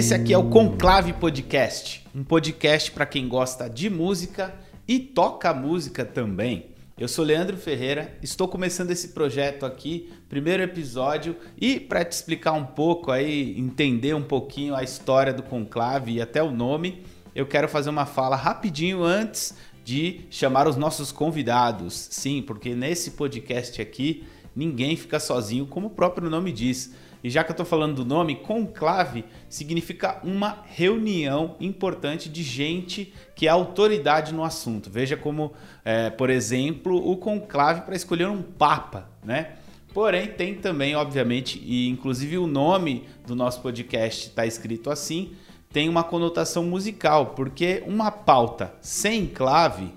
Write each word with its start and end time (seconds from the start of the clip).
Esse 0.00 0.14
aqui 0.14 0.32
é 0.32 0.38
o 0.38 0.48
Conclave 0.48 1.12
Podcast, 1.12 2.06
um 2.14 2.24
podcast 2.24 2.90
para 2.90 3.04
quem 3.04 3.28
gosta 3.28 3.68
de 3.68 3.90
música 3.90 4.54
e 4.88 4.98
toca 4.98 5.52
música 5.52 6.06
também. 6.06 6.68
Eu 6.96 7.06
sou 7.06 7.22
Leandro 7.22 7.58
Ferreira, 7.58 8.16
estou 8.22 8.48
começando 8.48 8.90
esse 8.92 9.08
projeto 9.08 9.66
aqui, 9.66 10.10
primeiro 10.26 10.62
episódio, 10.62 11.36
e 11.60 11.78
para 11.78 12.02
te 12.02 12.12
explicar 12.12 12.52
um 12.52 12.64
pouco 12.64 13.10
aí, 13.12 13.54
entender 13.60 14.14
um 14.14 14.22
pouquinho 14.22 14.74
a 14.74 14.82
história 14.82 15.34
do 15.34 15.42
Conclave 15.42 16.12
e 16.12 16.22
até 16.22 16.42
o 16.42 16.50
nome, 16.50 17.04
eu 17.34 17.44
quero 17.44 17.68
fazer 17.68 17.90
uma 17.90 18.06
fala 18.06 18.36
rapidinho 18.36 19.04
antes 19.04 19.54
de 19.84 20.22
chamar 20.30 20.66
os 20.66 20.78
nossos 20.78 21.12
convidados. 21.12 22.08
Sim, 22.10 22.40
porque 22.40 22.74
nesse 22.74 23.10
podcast 23.10 23.82
aqui 23.82 24.24
ninguém 24.56 24.96
fica 24.96 25.20
sozinho, 25.20 25.66
como 25.66 25.88
o 25.88 25.90
próprio 25.90 26.30
nome 26.30 26.52
diz. 26.52 26.90
E 27.22 27.28
já 27.28 27.44
que 27.44 27.50
eu 27.50 27.54
estou 27.54 27.66
falando 27.66 27.96
do 27.96 28.04
nome, 28.04 28.36
conclave 28.36 29.24
significa 29.48 30.18
uma 30.24 30.64
reunião 30.66 31.56
importante 31.60 32.28
de 32.28 32.42
gente 32.42 33.12
que 33.34 33.46
é 33.46 33.50
autoridade 33.50 34.32
no 34.32 34.42
assunto. 34.42 34.90
Veja 34.90 35.16
como, 35.16 35.52
é, 35.84 36.10
por 36.10 36.30
exemplo, 36.30 36.96
o 36.96 37.16
conclave 37.16 37.82
para 37.82 37.94
escolher 37.94 38.28
um 38.28 38.42
papa, 38.42 39.10
né? 39.22 39.52
Porém, 39.92 40.28
tem 40.28 40.54
também, 40.54 40.94
obviamente, 40.94 41.60
e 41.64 41.88
inclusive 41.88 42.38
o 42.38 42.46
nome 42.46 43.04
do 43.26 43.34
nosso 43.34 43.60
podcast 43.60 44.28
está 44.28 44.46
escrito 44.46 44.88
assim, 44.88 45.32
tem 45.72 45.88
uma 45.88 46.04
conotação 46.04 46.64
musical, 46.64 47.26
porque 47.34 47.82
uma 47.86 48.10
pauta 48.10 48.72
sem 48.80 49.26
clave 49.26 49.92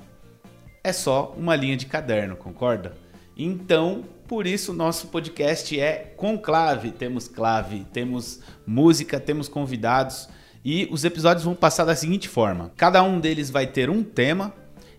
é 0.83 0.91
só 0.91 1.33
uma 1.37 1.55
linha 1.55 1.77
de 1.77 1.85
caderno, 1.85 2.35
concorda? 2.35 3.02
Então, 3.37 4.03
por 4.27 4.45
isso 4.45 4.73
nosso 4.73 5.07
podcast 5.07 5.79
é 5.79 6.13
com 6.15 6.37
clave. 6.37 6.91
Temos 6.91 7.27
clave, 7.27 7.85
temos 7.91 8.39
música, 8.65 9.19
temos 9.19 9.47
convidados 9.47 10.29
e 10.63 10.87
os 10.91 11.03
episódios 11.03 11.43
vão 11.43 11.55
passar 11.55 11.85
da 11.85 11.95
seguinte 11.95 12.29
forma: 12.29 12.71
cada 12.77 13.03
um 13.03 13.19
deles 13.19 13.49
vai 13.49 13.67
ter 13.67 13.89
um 13.89 14.03
tema 14.03 14.53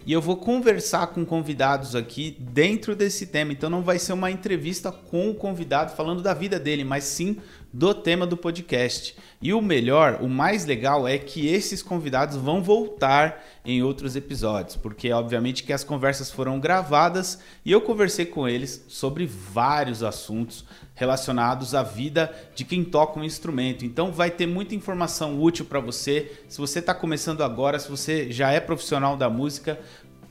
e 0.06 0.12
eu 0.12 0.20
vou 0.20 0.36
conversar 0.36 1.06
com 1.08 1.25
convidados 1.25 1.97
aqui 1.97 2.36
dentro 2.39 2.95
desse 2.95 3.27
tema. 3.27 3.53
Então 3.53 3.70
não 3.70 3.83
vai 3.83 3.98
ser 3.98 4.12
uma 4.12 4.31
entrevista 4.31 4.92
com 4.92 5.30
o 5.30 5.34
convidado 5.34 5.97
falando 5.97 6.23
da 6.23 6.34
vida 6.34 6.58
dele, 6.61 6.84
mas 6.84 7.05
sim 7.05 7.39
do 7.75 7.92
tema 7.92 8.25
do 8.25 8.36
podcast. 8.36 9.17
E 9.42 9.53
o 9.53 9.61
melhor, 9.61 10.20
o 10.22 10.28
mais 10.28 10.64
legal 10.64 11.08
é 11.08 11.19
que 11.19 11.48
esses 11.48 11.83
convidados 11.83 12.36
vão 12.36 12.62
voltar 12.62 13.44
em 13.64 13.83
outros 13.83 14.14
episódios, 14.14 14.77
porque 14.77 15.12
obviamente 15.12 15.64
que 15.64 15.72
as 15.72 15.83
conversas 15.83 16.30
foram 16.30 16.61
gravadas 16.61 17.41
e 17.64 17.72
eu 17.72 17.80
conversei 17.80 18.27
com 18.27 18.48
eles 18.48 18.84
sobre 18.86 19.27
vários 19.27 20.05
assuntos 20.05 20.64
relacionados 20.95 21.75
à 21.75 21.83
vida 21.83 22.33
de 22.55 22.64
quem 22.64 22.84
toca 22.84 23.19
um 23.19 23.25
instrumento. 23.25 23.84
Então 23.84 24.12
vai 24.12 24.30
ter 24.30 24.47
muita 24.47 24.77
informação 24.77 25.42
útil 25.42 25.64
para 25.64 25.80
você. 25.80 26.30
Se 26.48 26.58
você 26.58 26.78
está 26.78 26.95
começando 26.95 27.42
agora, 27.42 27.80
se 27.80 27.91
você 27.91 28.30
já 28.30 28.52
é 28.52 28.61
profissional 28.61 29.17
da 29.17 29.28
música, 29.28 29.80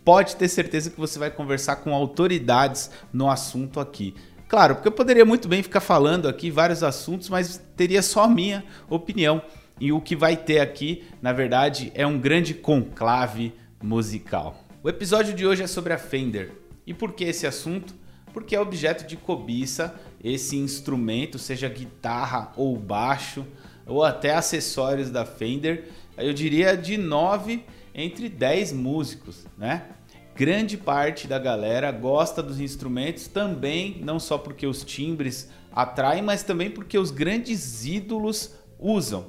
pode 0.05 0.37
ter 0.37 0.47
certeza 0.47 0.89
que 0.89 0.99
você 0.99 1.19
vai 1.19 1.29
conversar 1.29 1.77
com 1.77 1.93
autoridades 1.93 2.89
no 3.11 3.29
assunto 3.29 3.81
aqui. 3.81 4.15
Claro, 4.53 4.75
porque 4.75 4.87
eu 4.87 4.91
poderia 4.91 5.25
muito 5.25 5.47
bem 5.47 5.63
ficar 5.63 5.79
falando 5.79 6.27
aqui 6.27 6.51
vários 6.51 6.83
assuntos, 6.83 7.27
mas 7.27 7.59
teria 7.75 8.03
só 8.03 8.25
a 8.25 8.27
minha 8.27 8.63
opinião. 8.87 9.41
E 9.79 9.91
o 9.91 9.99
que 9.99 10.15
vai 10.15 10.37
ter 10.37 10.59
aqui, 10.59 11.03
na 11.19 11.33
verdade, 11.33 11.91
é 11.95 12.05
um 12.05 12.19
grande 12.19 12.53
conclave 12.53 13.51
musical. 13.81 14.63
O 14.83 14.87
episódio 14.87 15.33
de 15.33 15.43
hoje 15.43 15.63
é 15.63 15.65
sobre 15.65 15.91
a 15.91 15.97
Fender. 15.97 16.51
E 16.85 16.93
por 16.93 17.13
que 17.13 17.23
esse 17.23 17.47
assunto? 17.47 17.95
Porque 18.31 18.55
é 18.55 18.59
objeto 18.59 19.07
de 19.07 19.17
cobiça 19.17 19.99
esse 20.23 20.55
instrumento, 20.55 21.39
seja 21.39 21.67
guitarra 21.67 22.53
ou 22.55 22.77
baixo, 22.77 23.43
ou 23.87 24.03
até 24.03 24.35
acessórios 24.35 25.09
da 25.09 25.25
Fender. 25.25 25.89
Eu 26.15 26.31
diria 26.31 26.77
de 26.77 26.95
9 26.95 27.65
entre 27.95 28.29
10 28.29 28.71
músicos, 28.71 29.47
né? 29.57 29.87
Grande 30.35 30.77
parte 30.77 31.27
da 31.27 31.37
galera 31.37 31.91
gosta 31.91 32.41
dos 32.41 32.59
instrumentos 32.59 33.27
também, 33.27 34.01
não 34.03 34.19
só 34.19 34.37
porque 34.37 34.65
os 34.65 34.83
timbres 34.83 35.49
atraem, 35.71 36.21
mas 36.21 36.43
também 36.43 36.69
porque 36.69 36.97
os 36.97 37.11
grandes 37.11 37.85
ídolos 37.85 38.55
usam. 38.79 39.27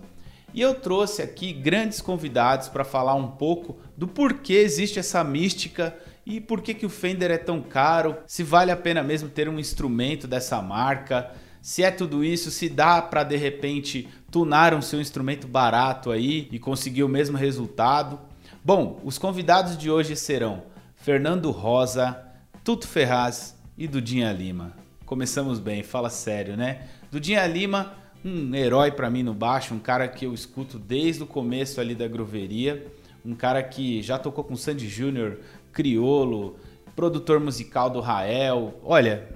E 0.53 0.61
eu 0.61 0.75
trouxe 0.75 1.21
aqui 1.21 1.53
grandes 1.53 2.01
convidados 2.01 2.69
para 2.69 2.85
falar 2.85 3.15
um 3.15 3.29
pouco 3.29 3.79
do 3.97 4.07
porquê 4.07 4.55
existe 4.55 4.99
essa 4.99 5.23
mística 5.25 5.97
e 6.25 6.41
por 6.41 6.63
que, 6.63 6.73
que 6.73 6.87
o 6.87 6.91
Fender 6.91 7.31
é 7.31 7.37
tão 7.37 7.61
caro, 7.61 8.17
se 8.27 8.43
vale 8.43 8.71
a 8.71 8.77
pena 8.77 9.03
mesmo 9.03 9.29
ter 9.29 9.49
um 9.49 9.59
instrumento 9.59 10.27
dessa 10.27 10.63
marca, 10.63 11.33
se 11.61 11.83
é 11.83 11.91
tudo 11.91 12.25
isso, 12.25 12.51
se 12.51 12.69
dá 12.69 13.03
para 13.03 13.25
de 13.25 13.37
repente 13.37 14.09
tunar 14.31 14.75
um 14.75 14.81
seu 14.81 15.01
instrumento 15.01 15.47
barato 15.47 16.11
aí 16.11 16.49
e 16.51 16.59
conseguir 16.59 17.03
o 17.03 17.09
mesmo 17.09 17.37
resultado. 17.37 18.19
Bom, 18.65 19.01
os 19.05 19.19
convidados 19.19 19.77
de 19.77 19.91
hoje 19.91 20.15
serão 20.15 20.63
Fernando 21.05 21.51
Rosa, 21.51 22.19
Tuto 22.65 22.89
Ferraz 22.89 23.55
e 23.77 23.87
Dudinha 23.87 24.33
Lima. 24.33 24.73
Começamos 25.05 25.59
bem, 25.59 25.83
fala 25.83 26.09
sério, 26.09 26.57
né? 26.57 26.87
Dudinha 27.13 27.47
Lima, 27.47 27.93
um 28.25 28.55
herói 28.55 28.91
para 28.91 29.11
mim 29.11 29.23
no 29.23 29.35
baixo, 29.35 29.75
um 29.75 29.79
cara 29.79 30.09
que 30.09 30.25
eu 30.25 30.33
escuto 30.33 30.79
desde 30.79 31.23
o 31.23 31.27
começo 31.27 31.79
ali 31.79 31.95
da 31.95 32.09
groveria, 32.09 32.91
um 33.23 33.35
cara 33.35 33.63
que 33.63 34.01
já 34.01 34.19
tocou 34.19 34.45
com 34.45 34.57
Sandy 34.57 34.89
Júnior, 34.89 35.41
Criolo, 35.75 36.57
produtor 36.97 37.39
musical 37.39 37.91
do 37.91 38.01
Rael. 38.01 38.81
Olha, 38.83 39.29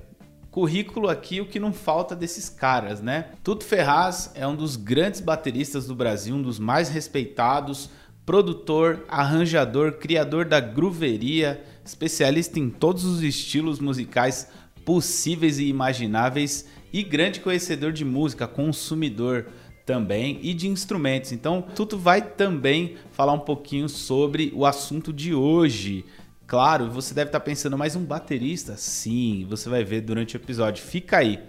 currículo 0.50 1.06
aqui 1.06 1.38
o 1.38 1.46
que 1.46 1.60
não 1.60 1.74
falta 1.74 2.16
desses 2.16 2.48
caras, 2.48 3.02
né? 3.02 3.32
Tuto 3.44 3.62
Ferraz 3.62 4.32
é 4.34 4.46
um 4.46 4.56
dos 4.56 4.74
grandes 4.74 5.20
bateristas 5.20 5.86
do 5.86 5.94
Brasil, 5.94 6.34
um 6.34 6.40
dos 6.40 6.58
mais 6.58 6.88
respeitados, 6.88 7.90
produtor, 8.28 9.06
arranjador, 9.08 9.92
criador 9.92 10.44
da 10.44 10.60
grooveria, 10.60 11.64
especialista 11.82 12.58
em 12.58 12.68
todos 12.68 13.06
os 13.06 13.22
estilos 13.22 13.80
musicais 13.80 14.50
possíveis 14.84 15.58
e 15.58 15.64
imagináveis 15.64 16.68
e 16.92 17.02
grande 17.02 17.40
conhecedor 17.40 17.90
de 17.90 18.04
música, 18.04 18.46
consumidor 18.46 19.46
também 19.86 20.40
e 20.42 20.52
de 20.52 20.68
instrumentos. 20.68 21.32
Então, 21.32 21.62
Tuto 21.74 21.96
vai 21.96 22.20
também 22.20 22.96
falar 23.12 23.32
um 23.32 23.38
pouquinho 23.38 23.88
sobre 23.88 24.52
o 24.54 24.66
assunto 24.66 25.10
de 25.10 25.32
hoje. 25.32 26.04
Claro, 26.46 26.90
você 26.90 27.14
deve 27.14 27.30
estar 27.30 27.40
pensando, 27.40 27.78
mas 27.78 27.96
um 27.96 28.04
baterista? 28.04 28.76
Sim, 28.76 29.46
você 29.48 29.70
vai 29.70 29.82
ver 29.84 30.02
durante 30.02 30.36
o 30.36 30.38
episódio. 30.38 30.84
Fica 30.84 31.16
aí. 31.16 31.42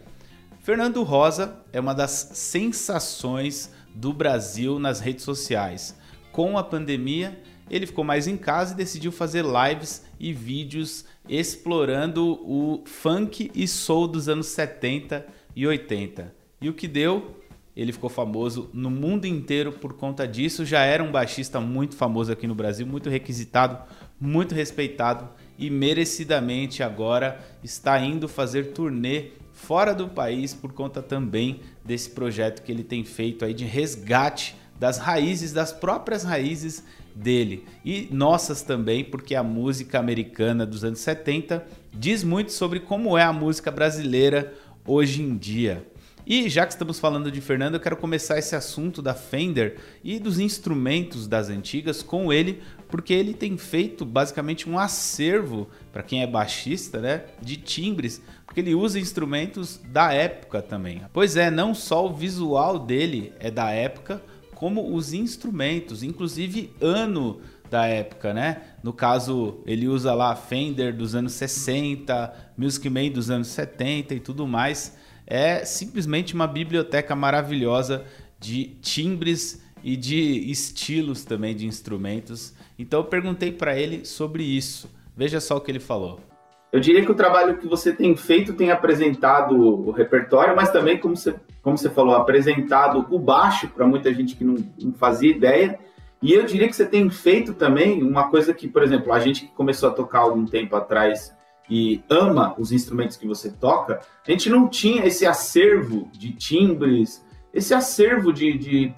Fernando 0.62 1.04
Rosa 1.04 1.60
é 1.74 1.80
uma 1.82 1.94
das 1.94 2.32
sensações 2.36 3.70
do 3.94 4.14
Brasil 4.14 4.80
nas 4.80 5.02
redes 5.02 5.26
sociais 5.26 5.99
com 6.32 6.58
a 6.58 6.64
pandemia, 6.64 7.40
ele 7.70 7.86
ficou 7.86 8.04
mais 8.04 8.28
em 8.28 8.38
casa 8.38 8.74
e 8.74 8.78
decidiu 8.78 9.12
fazer 9.12 9.46
lives 9.46 10.06
e 10.20 10.34
vídeos 10.34 11.06
explorando 11.28 12.40
o 12.44 12.84
funk 12.86 13.52
e 13.54 13.68
soul 13.68 14.08
dos 14.08 14.28
anos 14.28 14.48
70 14.48 15.26
e 15.56 15.68
80. 15.68 16.34
E 16.60 16.68
o 16.68 16.74
que 16.74 16.88
deu? 16.88 17.38
Ele 17.76 17.94
ficou 17.94 18.10
famoso 18.10 18.70
no 18.74 18.90
mundo 18.90 19.26
inteiro 19.26 19.72
por 19.72 19.94
conta 19.94 20.28
disso. 20.28 20.66
Já 20.66 20.82
era 20.82 21.04
um 21.04 21.12
baixista 21.12 21.62
muito 21.62 21.96
famoso 21.96 22.32
aqui 22.32 22.48
no 22.48 22.56
Brasil, 22.56 22.86
muito 22.86 23.10
requisitado, 23.10 23.78
muito 24.20 24.54
respeitado 24.54 25.30
e 25.58 25.70
merecidamente 25.70 26.82
agora 26.82 27.40
está 27.64 28.00
indo 28.00 28.28
fazer 28.28 28.72
turnê 28.72 29.32
fora 29.54 29.94
do 29.94 30.08
país 30.08 30.54
por 30.54 30.72
conta 30.72 31.02
também 31.02 31.60
desse 31.84 32.10
projeto 32.10 32.64
que 32.64 32.72
ele 32.72 32.84
tem 32.84 33.04
feito 33.04 33.44
aí 33.44 33.54
de 33.54 33.66
resgate 33.66 34.56
das 34.80 34.98
raízes, 34.98 35.52
das 35.52 35.74
próprias 35.74 36.24
raízes 36.24 36.84
dele 37.14 37.66
e 37.84 38.08
nossas 38.12 38.62
também, 38.62 39.04
porque 39.04 39.36
a 39.36 39.44
música 39.44 40.00
americana 40.00 40.66
dos 40.66 40.84
anos 40.84 41.00
70 41.00 41.66
diz 41.94 42.24
muito 42.24 42.52
sobre 42.52 42.80
como 42.80 43.18
é 43.18 43.24
a 43.24 43.34
música 43.34 43.70
brasileira 43.70 44.54
hoje 44.86 45.22
em 45.22 45.38
dia. 45.38 45.86
E 46.26 46.48
já 46.48 46.64
que 46.64 46.74
estamos 46.74 47.00
falando 47.00 47.32
de 47.32 47.42
Fernando, 47.42 47.74
eu 47.74 47.80
quero 47.80 47.98
começar 47.98 48.38
esse 48.38 48.56
assunto 48.56 49.02
da 49.02 49.16
Fender 49.16 49.78
e 50.04 50.20
dos 50.20 50.38
instrumentos 50.38 51.28
das 51.28 51.50
antigas 51.50 52.04
com 52.04 52.32
ele, 52.32 52.62
porque 52.88 53.14
ele 53.14 53.34
tem 53.34 53.58
feito 53.58 54.06
basicamente 54.06 54.70
um 54.70 54.78
acervo 54.78 55.68
para 55.92 56.04
quem 56.04 56.22
é 56.22 56.28
baixista, 56.28 57.00
né, 57.00 57.24
de 57.42 57.58
timbres, 57.58 58.22
porque 58.46 58.60
ele 58.60 58.76
usa 58.76 59.00
instrumentos 59.00 59.82
da 59.92 60.14
época 60.14 60.62
também. 60.62 61.02
Pois 61.12 61.36
é, 61.36 61.50
não 61.50 61.74
só 61.74 62.06
o 62.06 62.14
visual 62.14 62.78
dele 62.78 63.34
é 63.40 63.50
da 63.50 63.72
época, 63.72 64.22
como 64.60 64.94
os 64.94 65.14
instrumentos, 65.14 66.04
inclusive 66.04 66.70
ano 66.82 67.40
da 67.72 67.86
época, 67.86 68.34
né? 68.34 68.62
No 68.84 68.92
caso, 68.92 69.62
ele 69.66 69.88
usa 69.88 70.14
lá 70.14 70.36
Fender 70.36 70.94
dos 70.94 71.16
anos 71.16 71.32
60, 71.32 72.52
Music 72.58 72.90
Man 72.90 73.10
dos 73.10 73.30
anos 73.30 73.48
70 73.48 74.16
e 74.16 74.20
tudo 74.20 74.46
mais. 74.46 74.98
É 75.26 75.64
simplesmente 75.64 76.34
uma 76.34 76.46
biblioteca 76.46 77.16
maravilhosa 77.16 78.04
de 78.38 78.76
timbres 78.82 79.64
e 79.82 79.96
de 79.96 80.52
estilos 80.52 81.24
também 81.24 81.56
de 81.56 81.66
instrumentos. 81.66 82.54
Então 82.78 83.00
eu 83.00 83.06
perguntei 83.06 83.54
para 83.54 83.80
ele 83.80 84.04
sobre 84.04 84.44
isso. 84.44 84.90
Veja 85.16 85.40
só 85.40 85.56
o 85.56 85.62
que 85.62 85.72
ele 85.72 85.80
falou. 85.80 86.20
Eu 86.72 86.80
diria 86.80 87.04
que 87.04 87.12
o 87.12 87.16
trabalho 87.16 87.58
que 87.58 87.68
você 87.68 87.92
tem 87.92 88.16
feito 88.16 88.54
tem 88.54 88.70
apresentado 88.70 89.56
o 89.56 89.92
repertório, 89.92 90.56
mas 90.56 90.70
também, 90.70 90.98
como 90.98 91.18
você, 91.18 91.36
como 91.64 91.78
você 91.78 91.90
falou, 91.90 92.16
apresentado 92.16 93.08
o 93.10 93.18
baixo 93.18 93.68
para 93.70 93.88
muita 93.88 94.14
gente 94.14 94.36
que 94.36 94.44
não, 94.44 94.56
não 94.80 94.94
fazia 94.94 95.32
ideia. 95.32 95.80
E 96.22 96.34
eu 96.34 96.46
diria 96.46 96.68
que 96.68 96.76
você 96.76 96.86
tem 96.86 97.10
feito 97.10 97.54
também 97.54 98.04
uma 98.04 98.30
coisa 98.30 98.54
que, 98.54 98.68
por 98.68 98.84
exemplo, 98.84 99.12
a 99.12 99.20
gente 99.20 99.48
que 99.48 99.54
começou 99.54 99.90
a 99.90 99.94
tocar 99.94 100.20
algum 100.20 100.46
tempo 100.46 100.76
atrás 100.76 101.36
e 101.70 102.04
ama 102.10 102.56
os 102.58 102.72
instrumentos 102.72 103.18
que 103.18 103.28
você 103.28 103.52
toca, 103.52 104.02
a 104.28 104.32
gente 104.32 104.50
não 104.50 104.68
tinha 104.68 105.06
esse 105.06 105.26
acervo 105.26 106.10
de 106.12 106.34
timbres, 106.34 107.26
esse 107.54 107.74
acervo 107.74 108.34
de, 108.34 108.58
de 108.58 108.94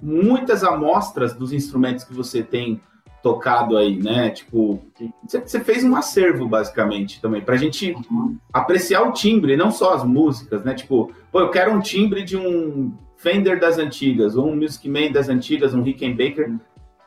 muitas 0.00 0.64
amostras 0.64 1.34
dos 1.34 1.52
instrumentos 1.52 2.04
que 2.04 2.12
você 2.12 2.42
tem 2.42 2.82
tocado 3.24 3.78
aí, 3.78 3.96
né? 3.96 4.28
Tipo, 4.28 4.78
você 5.22 5.58
fez 5.60 5.82
um 5.82 5.96
acervo 5.96 6.46
basicamente 6.46 7.22
também 7.22 7.40
para 7.40 7.54
a 7.54 7.58
gente 7.58 7.96
uhum. 8.10 8.36
apreciar 8.52 9.00
o 9.08 9.12
timbre, 9.12 9.56
não 9.56 9.70
só 9.70 9.94
as 9.94 10.04
músicas, 10.04 10.62
né? 10.62 10.74
Tipo, 10.74 11.10
pô, 11.32 11.40
eu 11.40 11.48
quero 11.48 11.72
um 11.72 11.80
timbre 11.80 12.22
de 12.22 12.36
um 12.36 12.92
Fender 13.16 13.58
das 13.58 13.78
antigas 13.78 14.36
ou 14.36 14.46
um 14.46 14.54
Music 14.54 14.86
Man 14.86 15.10
das 15.10 15.30
antigas, 15.30 15.72
um 15.72 15.82
Rickenbacker. 15.82 16.54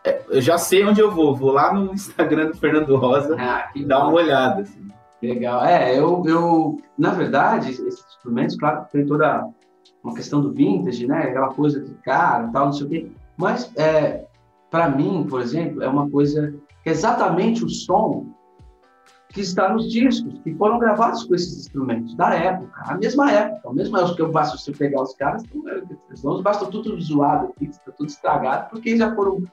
É, 0.03 0.19
eu 0.29 0.41
já 0.41 0.57
sei 0.57 0.83
onde 0.83 0.99
eu 0.99 1.11
vou, 1.11 1.35
vou 1.35 1.51
lá 1.51 1.71
no 1.71 1.93
Instagram 1.93 2.47
do 2.47 2.57
Fernando 2.57 2.95
Rosa 2.95 3.35
ah, 3.37 3.69
e 3.75 3.85
dar 3.85 3.99
uma 3.99 4.13
olhada. 4.13 4.63
Assim. 4.63 4.87
Legal. 5.21 5.63
É, 5.63 5.95
eu, 5.95 6.23
eu, 6.25 6.81
na 6.97 7.11
verdade, 7.11 7.69
esses 7.69 8.03
instrumentos, 8.03 8.55
claro, 8.55 8.87
tem 8.91 9.05
toda 9.05 9.47
uma 10.03 10.15
questão 10.15 10.41
do 10.41 10.51
vintage, 10.51 11.05
né? 11.05 11.25
Aquela 11.25 11.53
coisa 11.53 11.79
de 11.79 11.93
cara, 12.03 12.47
tal, 12.47 12.65
não 12.65 12.73
sei 12.73 12.87
o 12.87 12.89
quê. 12.89 13.07
Mas, 13.37 13.71
é, 13.77 14.25
para 14.69 14.89
mim, 14.89 15.25
por 15.29 15.41
exemplo, 15.41 15.81
é 15.83 15.87
uma 15.87 16.09
coisa 16.09 16.53
é 16.85 16.89
exatamente 16.89 17.65
o 17.65 17.69
som 17.69 18.27
que 19.29 19.41
está 19.41 19.73
nos 19.73 19.91
discos, 19.91 20.39
que 20.39 20.55
foram 20.55 20.79
gravados 20.79 21.25
com 21.25 21.35
esses 21.35 21.59
instrumentos 21.59 22.15
da 22.15 22.33
época, 22.33 22.81
a 22.85 22.95
mesma 22.95 23.29
época, 23.29 23.69
a 23.69 23.73
mesma 23.73 23.99
época 23.99 24.15
que 24.15 24.21
eu 24.21 24.31
basta 24.31 24.57
você 24.57 24.71
pegar 24.71 25.01
os 25.01 25.13
caras, 25.15 25.43
os 26.23 26.41
basta 26.41 26.65
tudo 26.67 26.99
zoado 27.01 27.47
aqui, 27.47 27.65
está 27.65 27.91
tudo 27.91 28.07
estragado, 28.07 28.69
porque 28.69 28.95
já 28.95 29.13
foram 29.13 29.43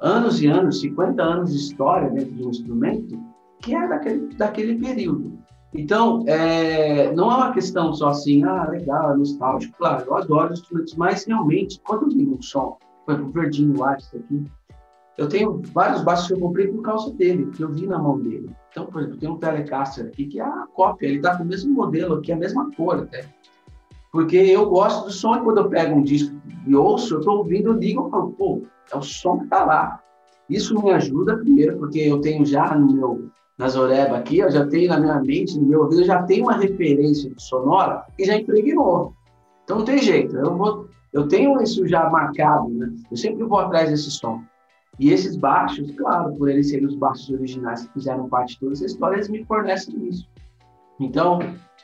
anos 0.00 0.42
e 0.42 0.46
anos, 0.46 0.80
50 0.80 1.22
anos 1.22 1.52
de 1.52 1.56
história 1.56 2.10
dentro 2.10 2.34
de 2.34 2.44
um 2.44 2.50
instrumento 2.50 3.18
que 3.62 3.74
é 3.74 3.88
daquele, 3.88 4.34
daquele 4.36 4.78
período. 4.78 5.38
Então, 5.72 6.24
é, 6.26 7.12
não 7.14 7.30
é 7.32 7.36
uma 7.36 7.52
questão 7.52 7.92
só 7.94 8.08
assim, 8.08 8.44
ah, 8.44 8.68
legal, 8.68 9.12
é 9.12 9.16
nostálgico. 9.16 9.76
Claro, 9.78 10.04
eu 10.06 10.16
adoro 10.16 10.52
instrumentos, 10.52 10.94
mas 10.94 11.24
realmente, 11.24 11.80
quando 11.84 12.02
eu 12.02 12.10
vi 12.10 12.26
um 12.26 12.40
som, 12.40 12.76
foi 13.06 13.20
o 13.20 13.30
Verdinho 13.30 13.74
Watts 13.74 14.12
aqui, 14.14 14.44
eu 15.16 15.28
tenho 15.28 15.62
vários 15.72 16.02
baixos 16.02 16.26
que 16.26 16.34
eu 16.34 16.40
comprei 16.40 16.68
por 16.68 16.82
causa 16.82 17.10
dele, 17.14 17.46
que 17.46 17.62
eu 17.62 17.70
vi 17.70 17.86
na 17.86 17.98
mão 17.98 18.18
dele. 18.18 18.50
Então, 18.70 18.84
por 18.84 19.00
exemplo, 19.00 19.18
tem 19.18 19.30
um 19.30 19.38
Telecaster 19.38 20.06
aqui 20.06 20.26
que 20.26 20.38
é 20.38 20.44
a 20.44 20.66
cópia, 20.74 21.06
ele 21.06 21.16
está 21.16 21.36
com 21.36 21.44
o 21.44 21.46
mesmo 21.46 21.72
modelo 21.72 22.16
aqui, 22.16 22.32
a 22.32 22.36
mesma 22.36 22.70
cor 22.76 22.98
até. 22.98 23.24
Porque 24.12 24.36
eu 24.36 24.68
gosto 24.68 25.06
do 25.06 25.12
som 25.12 25.36
e 25.36 25.40
quando 25.40 25.58
eu 25.58 25.68
pego 25.68 25.94
um 25.94 26.02
disco 26.02 26.34
e 26.66 26.74
ouço, 26.74 27.14
eu 27.14 27.18
estou 27.20 27.38
ouvindo, 27.38 27.70
eu 27.70 27.78
ligo 27.78 28.06
e 28.06 28.10
falo, 28.10 28.32
pô, 28.32 28.62
é 28.92 28.96
o 28.96 29.02
som 29.02 29.38
que 29.38 29.44
está 29.44 29.64
lá. 29.64 30.00
Isso 30.50 30.80
me 30.82 30.90
ajuda, 30.90 31.38
primeiro, 31.38 31.78
porque 31.78 31.98
eu 32.00 32.20
tenho 32.20 32.44
já 32.44 32.74
no 32.74 32.92
meu 32.92 33.30
na 33.58 33.68
Zoreba 33.68 34.18
aqui, 34.18 34.38
eu 34.38 34.50
já 34.50 34.66
tenho 34.66 34.90
na 34.90 35.00
minha 35.00 35.18
mente, 35.20 35.58
no 35.58 35.66
meu 35.66 35.80
ouvido, 35.80 36.02
eu 36.02 36.06
já 36.06 36.22
tenho 36.24 36.44
uma 36.44 36.56
referência 36.56 37.32
sonora 37.38 38.04
que 38.16 38.24
já 38.24 38.36
impregnou. 38.36 39.14
Então 39.64 39.78
não 39.78 39.84
tem 39.84 39.98
jeito, 39.98 40.36
eu 40.36 40.56
vou, 40.56 40.85
eu 41.16 41.26
tenho 41.26 41.58
isso 41.62 41.88
já 41.88 42.10
marcado, 42.10 42.68
né? 42.68 42.92
Eu 43.10 43.16
sempre 43.16 43.42
vou 43.44 43.58
atrás 43.58 43.88
desse 43.88 44.10
som. 44.10 44.42
E 45.00 45.10
esses 45.10 45.34
baixos, 45.34 45.90
claro, 45.92 46.34
por 46.36 46.46
eles 46.46 46.68
serem 46.68 46.84
os 46.84 46.94
baixos 46.94 47.30
originais 47.30 47.86
que 47.86 47.94
fizeram 47.94 48.28
parte 48.28 48.52
de 48.52 48.60
toda 48.60 48.72
essa 48.74 48.84
história, 48.84 49.16
eles 49.16 49.30
me 49.30 49.42
fornecem 49.46 50.08
isso. 50.08 50.28
Então, 51.00 51.38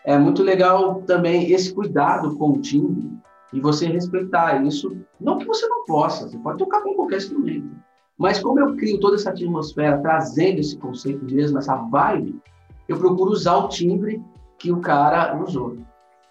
é 0.04 0.18
muito 0.18 0.42
legal 0.42 1.00
também 1.06 1.50
esse 1.50 1.72
cuidado 1.74 2.36
com 2.36 2.50
o 2.50 2.60
timbre 2.60 3.10
e 3.54 3.60
você 3.60 3.86
respeitar 3.86 4.62
isso. 4.66 4.94
Não 5.18 5.38
que 5.38 5.46
você 5.46 5.66
não 5.66 5.82
possa, 5.86 6.28
você 6.28 6.36
pode 6.36 6.58
tocar 6.58 6.82
com 6.82 6.94
qualquer 6.94 7.16
instrumento. 7.16 7.70
Mas 8.18 8.38
como 8.38 8.60
eu 8.60 8.76
crio 8.76 9.00
toda 9.00 9.16
essa 9.16 9.30
atmosfera, 9.30 10.02
trazendo 10.02 10.60
esse 10.60 10.76
conceito 10.76 11.24
mesmo, 11.24 11.56
essa 11.56 11.76
vibe, 11.76 12.38
eu 12.86 12.98
procuro 12.98 13.30
usar 13.30 13.56
o 13.56 13.68
timbre 13.68 14.22
que 14.58 14.70
o 14.70 14.80
cara 14.80 15.42
usou. 15.42 15.78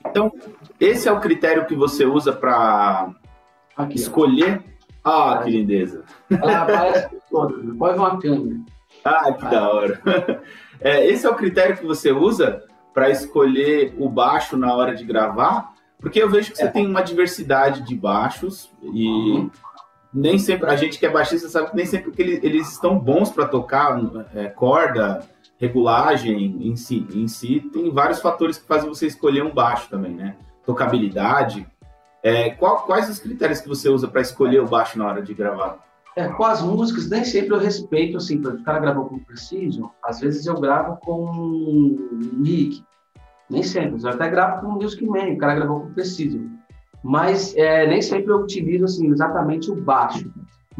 Então, 0.05 0.31
esse 0.79 1.07
é 1.07 1.11
o 1.11 1.19
critério 1.19 1.65
que 1.65 1.75
você 1.75 2.05
usa 2.05 2.33
para 2.33 3.13
escolher? 3.89 4.63
Ah, 5.03 5.41
que 5.43 5.49
lindeza! 5.49 6.03
Ela 6.29 6.61
aparece 6.63 7.17
toda, 7.29 7.75
pode 7.75 7.97
uma 7.97 8.19
câmera. 8.19 8.59
Ah, 9.03 9.33
que 9.33 9.45
ah. 9.45 9.49
da 9.49 9.69
hora! 9.69 10.01
É, 10.83 11.05
esse 11.05 11.27
é 11.27 11.29
o 11.29 11.35
critério 11.35 11.77
que 11.77 11.85
você 11.85 12.11
usa 12.11 12.63
para 12.91 13.07
escolher 13.11 13.93
o 13.99 14.09
baixo 14.09 14.57
na 14.57 14.73
hora 14.73 14.95
de 14.95 15.05
gravar? 15.05 15.73
Porque 15.99 16.19
eu 16.19 16.27
vejo 16.27 16.49
que 16.49 16.57
você 16.57 16.63
é. 16.63 16.71
tem 16.71 16.87
uma 16.87 17.03
diversidade 17.03 17.85
de 17.85 17.93
baixos 17.95 18.67
e 18.81 19.07
uhum 19.07 19.51
nem 20.13 20.37
sempre 20.37 20.69
a 20.69 20.75
gente 20.75 20.99
que 20.99 21.05
é 21.05 21.09
baixista 21.09 21.47
sabe 21.47 21.69
que 21.69 21.75
nem 21.75 21.85
sempre 21.85 22.11
que 22.11 22.21
eles, 22.21 22.43
eles 22.43 22.71
estão 22.71 22.99
bons 22.99 23.31
para 23.31 23.47
tocar 23.47 23.99
é, 24.35 24.47
corda, 24.47 25.23
regulagem 25.61 26.67
em 26.67 26.75
si, 26.75 27.07
em 27.13 27.27
si. 27.27 27.61
Tem 27.71 27.89
vários 27.91 28.19
fatores 28.19 28.57
que 28.57 28.67
fazem 28.67 28.89
você 28.89 29.05
escolher 29.05 29.43
um 29.43 29.53
baixo 29.53 29.89
também, 29.89 30.13
né? 30.13 30.35
Tocabilidade. 30.65 31.65
É, 32.23 32.49
qual, 32.49 32.85
quais 32.85 33.09
os 33.09 33.19
critérios 33.19 33.61
que 33.61 33.69
você 33.69 33.87
usa 33.87 34.07
para 34.07 34.21
escolher 34.21 34.59
o 34.59 34.67
baixo 34.67 34.97
na 34.97 35.07
hora 35.07 35.21
de 35.21 35.33
gravar? 35.33 35.79
É, 36.15 36.27
com 36.27 36.43
as 36.43 36.61
músicas, 36.61 37.09
nem 37.09 37.23
sempre 37.23 37.53
eu 37.53 37.59
respeito, 37.59 38.17
assim, 38.17 38.37
o 38.37 38.63
cara 38.63 38.79
gravou 38.79 39.05
com 39.05 39.19
Precision, 39.19 39.87
às 40.03 40.19
vezes 40.19 40.45
eu 40.45 40.59
gravo 40.59 40.97
com 40.97 41.95
Nick, 42.33 42.83
nem 43.49 43.63
sempre, 43.63 44.03
eu 44.03 44.09
até 44.09 44.29
gravo 44.29 44.61
com 44.61 44.73
Music 44.73 45.05
Man, 45.05 45.29
o 45.29 45.37
cara 45.37 45.55
gravou 45.55 45.81
com 45.81 45.93
Precision 45.93 46.49
mas 47.03 47.55
é, 47.55 47.87
nem 47.87 48.01
sempre 48.01 48.31
eu 48.31 48.37
utilizo 48.37 48.85
assim, 48.85 49.07
exatamente 49.07 49.71
o 49.71 49.75
baixo. 49.75 50.31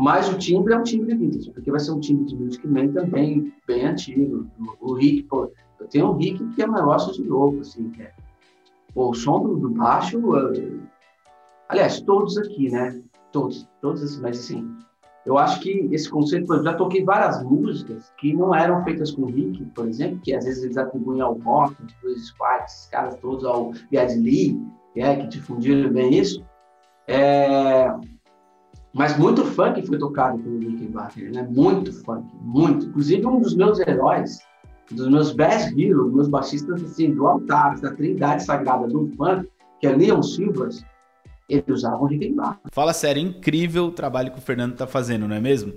Mas 0.02 0.28
o 0.28 0.36
timbre 0.36 0.74
é 0.74 0.78
um 0.80 0.82
timbre 0.82 1.14
vintage, 1.14 1.52
porque 1.52 1.70
vai 1.70 1.80
ser 1.80 1.92
um 1.92 2.00
timbre 2.00 2.26
de 2.26 2.36
Music 2.36 2.68
Man 2.68 2.88
também 2.88 3.54
bem 3.68 3.86
antigo. 3.86 4.48
O, 4.80 4.96
Rick, 4.96 5.28
pô, 5.28 5.52
eu 5.80 5.88
tenho 5.88 6.10
um 6.10 6.18
Rick 6.18 6.44
que 6.56 6.64
é 6.64 6.68
um 6.68 6.72
negócio 6.72 7.14
de 7.14 7.22
louco, 7.30 7.60
assim, 7.60 7.92
que 7.92 8.02
é, 8.02 8.12
pô, 8.96 9.12
o 9.12 9.14
som 9.14 9.44
do, 9.44 9.70
baixo, 9.70 10.20
aliás, 11.70 12.02
todos 12.02 12.36
aqui, 12.40 12.72
né? 12.72 13.00
Todos, 13.32 13.70
todos 13.80 14.02
assim, 14.02 14.22
mas 14.24 14.40
assim, 14.40 14.76
eu 15.24 15.38
acho 15.38 15.60
que 15.60 15.88
esse 15.92 16.10
conceito, 16.10 16.52
eu 16.52 16.64
já 16.64 16.74
toquei 16.74 17.04
várias 17.06 17.44
músicas 17.44 18.12
que 18.18 18.34
não 18.34 18.56
eram 18.56 18.84
feitas 18.84 19.12
com 19.12 19.26
Rick, 19.26 19.64
por 19.66 19.88
exemplo, 19.88 20.20
que 20.24 20.34
às 20.34 20.46
vezes 20.46 20.64
eles 20.64 20.78
atribuem 20.78 21.22
ao 21.22 21.36
Rock, 21.36 21.76
Chris 22.02 22.26
Squad, 22.26 22.64
esses 22.64 22.88
caras 22.88 23.16
todos, 23.18 23.46
ao 23.46 23.72
Yad 23.94 24.16
Lee, 24.16 24.60
é, 24.96 25.16
que 25.18 25.28
difundiram 25.28 25.94
bem 25.94 26.18
isso. 26.18 26.44
É, 27.08 27.88
mas 28.94 29.18
muito 29.18 29.46
funk 29.46 29.86
foi 29.86 29.98
tocado 29.98 30.40
pelo 30.40 30.60
Rickenbacker, 30.60 31.32
né? 31.32 31.48
Muito 31.50 31.94
funk, 32.04 32.28
muito. 32.42 32.88
Inclusive 32.88 33.26
um 33.26 33.40
dos 33.40 33.56
meus 33.56 33.80
heróis, 33.80 34.40
dos 34.92 35.08
meus 35.08 35.32
best 35.32 35.74
heroes, 35.80 36.14
meus 36.14 36.28
baixistas 36.28 36.84
assim, 36.84 37.14
do 37.14 37.26
altar, 37.28 37.80
da 37.80 37.92
trindade 37.92 38.44
sagrada 38.44 38.88
do 38.88 39.08
funk, 39.16 39.50
que 39.80 39.88
é 39.88 39.96
Leon 39.96 40.22
Silvers, 40.22 40.84
ele 41.48 41.64
usava 41.70 42.02
o 42.02 42.06
Rickenbacker. 42.06 42.60
Fala 42.72 42.94
sério, 42.94 43.22
incrível 43.22 43.86
o 43.86 43.92
trabalho 43.92 44.32
que 44.32 44.40
o 44.40 44.42
Fernando 44.42 44.74
está 44.74 44.88
fazendo, 44.88 45.28
não 45.28 45.36
é 45.36 45.40
mesmo? 45.40 45.74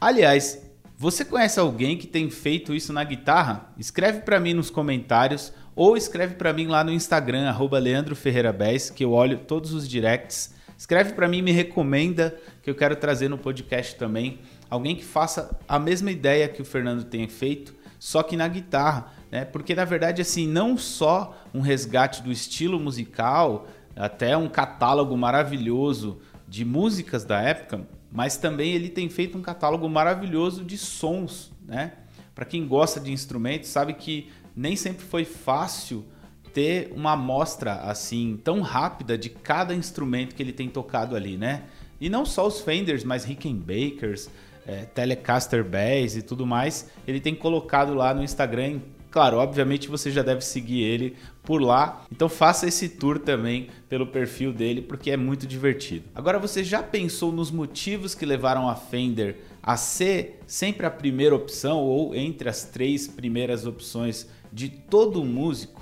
Aliás, 0.00 0.70
você 0.96 1.24
conhece 1.24 1.58
alguém 1.58 1.96
que 1.96 2.06
tem 2.06 2.28
feito 2.30 2.74
isso 2.74 2.92
na 2.92 3.02
guitarra? 3.02 3.72
Escreve 3.78 4.20
para 4.20 4.38
mim 4.38 4.52
nos 4.52 4.68
comentários 4.68 5.52
ou 5.74 5.96
escreve 5.96 6.34
para 6.34 6.52
mim 6.52 6.66
lá 6.66 6.84
no 6.84 6.92
Instagram, 6.92 7.48
arroba 7.48 7.78
Leandro 7.78 8.14
Ferreira 8.14 8.54
que 8.94 9.02
eu 9.02 9.12
olho 9.12 9.38
todos 9.38 9.72
os 9.72 9.88
directs. 9.88 10.54
Escreve 10.80 11.12
para 11.12 11.28
mim, 11.28 11.42
me 11.42 11.52
recomenda, 11.52 12.40
que 12.62 12.70
eu 12.70 12.74
quero 12.74 12.96
trazer 12.96 13.28
no 13.28 13.36
podcast 13.36 13.96
também. 13.96 14.38
Alguém 14.70 14.96
que 14.96 15.04
faça 15.04 15.60
a 15.68 15.78
mesma 15.78 16.10
ideia 16.10 16.48
que 16.48 16.62
o 16.62 16.64
Fernando 16.64 17.04
tem 17.04 17.28
feito, 17.28 17.74
só 17.98 18.22
que 18.22 18.34
na 18.34 18.48
guitarra, 18.48 19.12
né? 19.30 19.44
Porque 19.44 19.74
na 19.74 19.84
verdade, 19.84 20.22
assim, 20.22 20.48
não 20.48 20.78
só 20.78 21.36
um 21.52 21.60
resgate 21.60 22.22
do 22.22 22.32
estilo 22.32 22.80
musical, 22.80 23.68
até 23.94 24.34
um 24.38 24.48
catálogo 24.48 25.14
maravilhoso 25.18 26.18
de 26.48 26.64
músicas 26.64 27.24
da 27.24 27.42
época, 27.42 27.86
mas 28.10 28.38
também 28.38 28.72
ele 28.72 28.88
tem 28.88 29.10
feito 29.10 29.36
um 29.36 29.42
catálogo 29.42 29.86
maravilhoso 29.86 30.64
de 30.64 30.78
sons, 30.78 31.52
né? 31.62 31.92
Para 32.34 32.46
quem 32.46 32.66
gosta 32.66 32.98
de 32.98 33.12
instrumentos, 33.12 33.68
sabe 33.68 33.92
que 33.92 34.30
nem 34.56 34.76
sempre 34.76 35.04
foi 35.04 35.26
fácil 35.26 36.06
ter 36.52 36.92
uma 36.94 37.12
amostra 37.12 37.74
assim 37.74 38.38
tão 38.42 38.60
rápida 38.60 39.16
de 39.16 39.28
cada 39.28 39.74
instrumento 39.74 40.34
que 40.34 40.42
ele 40.42 40.52
tem 40.52 40.68
tocado 40.68 41.16
ali, 41.16 41.36
né? 41.36 41.64
E 42.00 42.08
não 42.08 42.24
só 42.24 42.46
os 42.46 42.60
Fenders, 42.60 43.04
mas 43.04 43.24
Rickenbackers, 43.24 44.30
é, 44.66 44.84
Telecaster 44.86 45.64
Bass 45.64 46.16
e 46.16 46.22
tudo 46.22 46.46
mais, 46.46 46.90
ele 47.06 47.20
tem 47.20 47.34
colocado 47.34 47.94
lá 47.94 48.14
no 48.14 48.22
Instagram 48.22 48.80
Claro, 49.10 49.38
obviamente 49.38 49.88
você 49.88 50.08
já 50.10 50.22
deve 50.22 50.40
seguir 50.40 50.82
ele 50.82 51.16
por 51.42 51.60
lá. 51.60 52.04
Então 52.12 52.28
faça 52.28 52.68
esse 52.68 52.88
tour 52.88 53.18
também 53.18 53.68
pelo 53.88 54.06
perfil 54.06 54.52
dele, 54.52 54.80
porque 54.80 55.10
é 55.10 55.16
muito 55.16 55.46
divertido. 55.46 56.04
Agora 56.14 56.38
você 56.38 56.62
já 56.62 56.80
pensou 56.80 57.32
nos 57.32 57.50
motivos 57.50 58.14
que 58.14 58.24
levaram 58.24 58.68
a 58.68 58.76
Fender 58.76 59.38
a 59.60 59.76
ser 59.76 60.40
sempre 60.46 60.86
a 60.86 60.90
primeira 60.90 61.34
opção 61.34 61.78
ou 61.80 62.14
entre 62.14 62.48
as 62.48 62.64
três 62.64 63.08
primeiras 63.08 63.66
opções 63.66 64.28
de 64.52 64.68
todo 64.68 65.24
músico, 65.24 65.79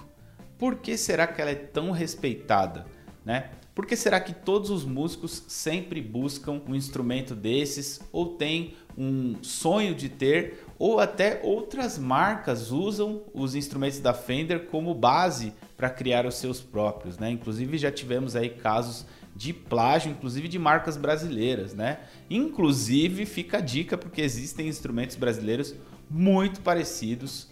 por 0.58 0.76
que 0.76 0.96
será 0.96 1.26
que 1.26 1.40
ela 1.40 1.50
é 1.50 1.54
tão 1.54 1.90
respeitada, 1.90 2.86
né? 3.24 3.50
Por 3.74 3.86
que 3.86 3.94
será 3.94 4.18
que 4.18 4.32
todos 4.32 4.70
os 4.70 4.84
músicos 4.84 5.44
sempre 5.46 6.02
buscam 6.02 6.60
um 6.66 6.74
instrumento 6.74 7.32
desses 7.32 8.00
ou 8.10 8.34
têm 8.34 8.74
um 8.96 9.36
sonho 9.40 9.94
de 9.94 10.08
ter 10.08 10.64
ou 10.76 10.98
até 10.98 11.40
outras 11.44 11.96
marcas 11.96 12.72
usam 12.72 13.22
os 13.32 13.54
instrumentos 13.54 14.00
da 14.00 14.12
Fender 14.12 14.66
como 14.66 14.92
base 14.92 15.54
para 15.76 15.88
criar 15.88 16.26
os 16.26 16.34
seus 16.34 16.60
próprios, 16.60 17.18
né? 17.18 17.30
Inclusive 17.30 17.78
já 17.78 17.92
tivemos 17.92 18.34
aí 18.34 18.50
casos 18.50 19.06
de 19.36 19.52
plágio, 19.52 20.10
inclusive 20.10 20.48
de 20.48 20.58
marcas 20.58 20.96
brasileiras, 20.96 21.72
né? 21.72 22.00
Inclusive 22.28 23.24
fica 23.26 23.58
a 23.58 23.60
dica 23.60 23.96
porque 23.96 24.20
existem 24.20 24.66
instrumentos 24.66 25.14
brasileiros 25.14 25.76
muito 26.10 26.60
parecidos, 26.62 27.48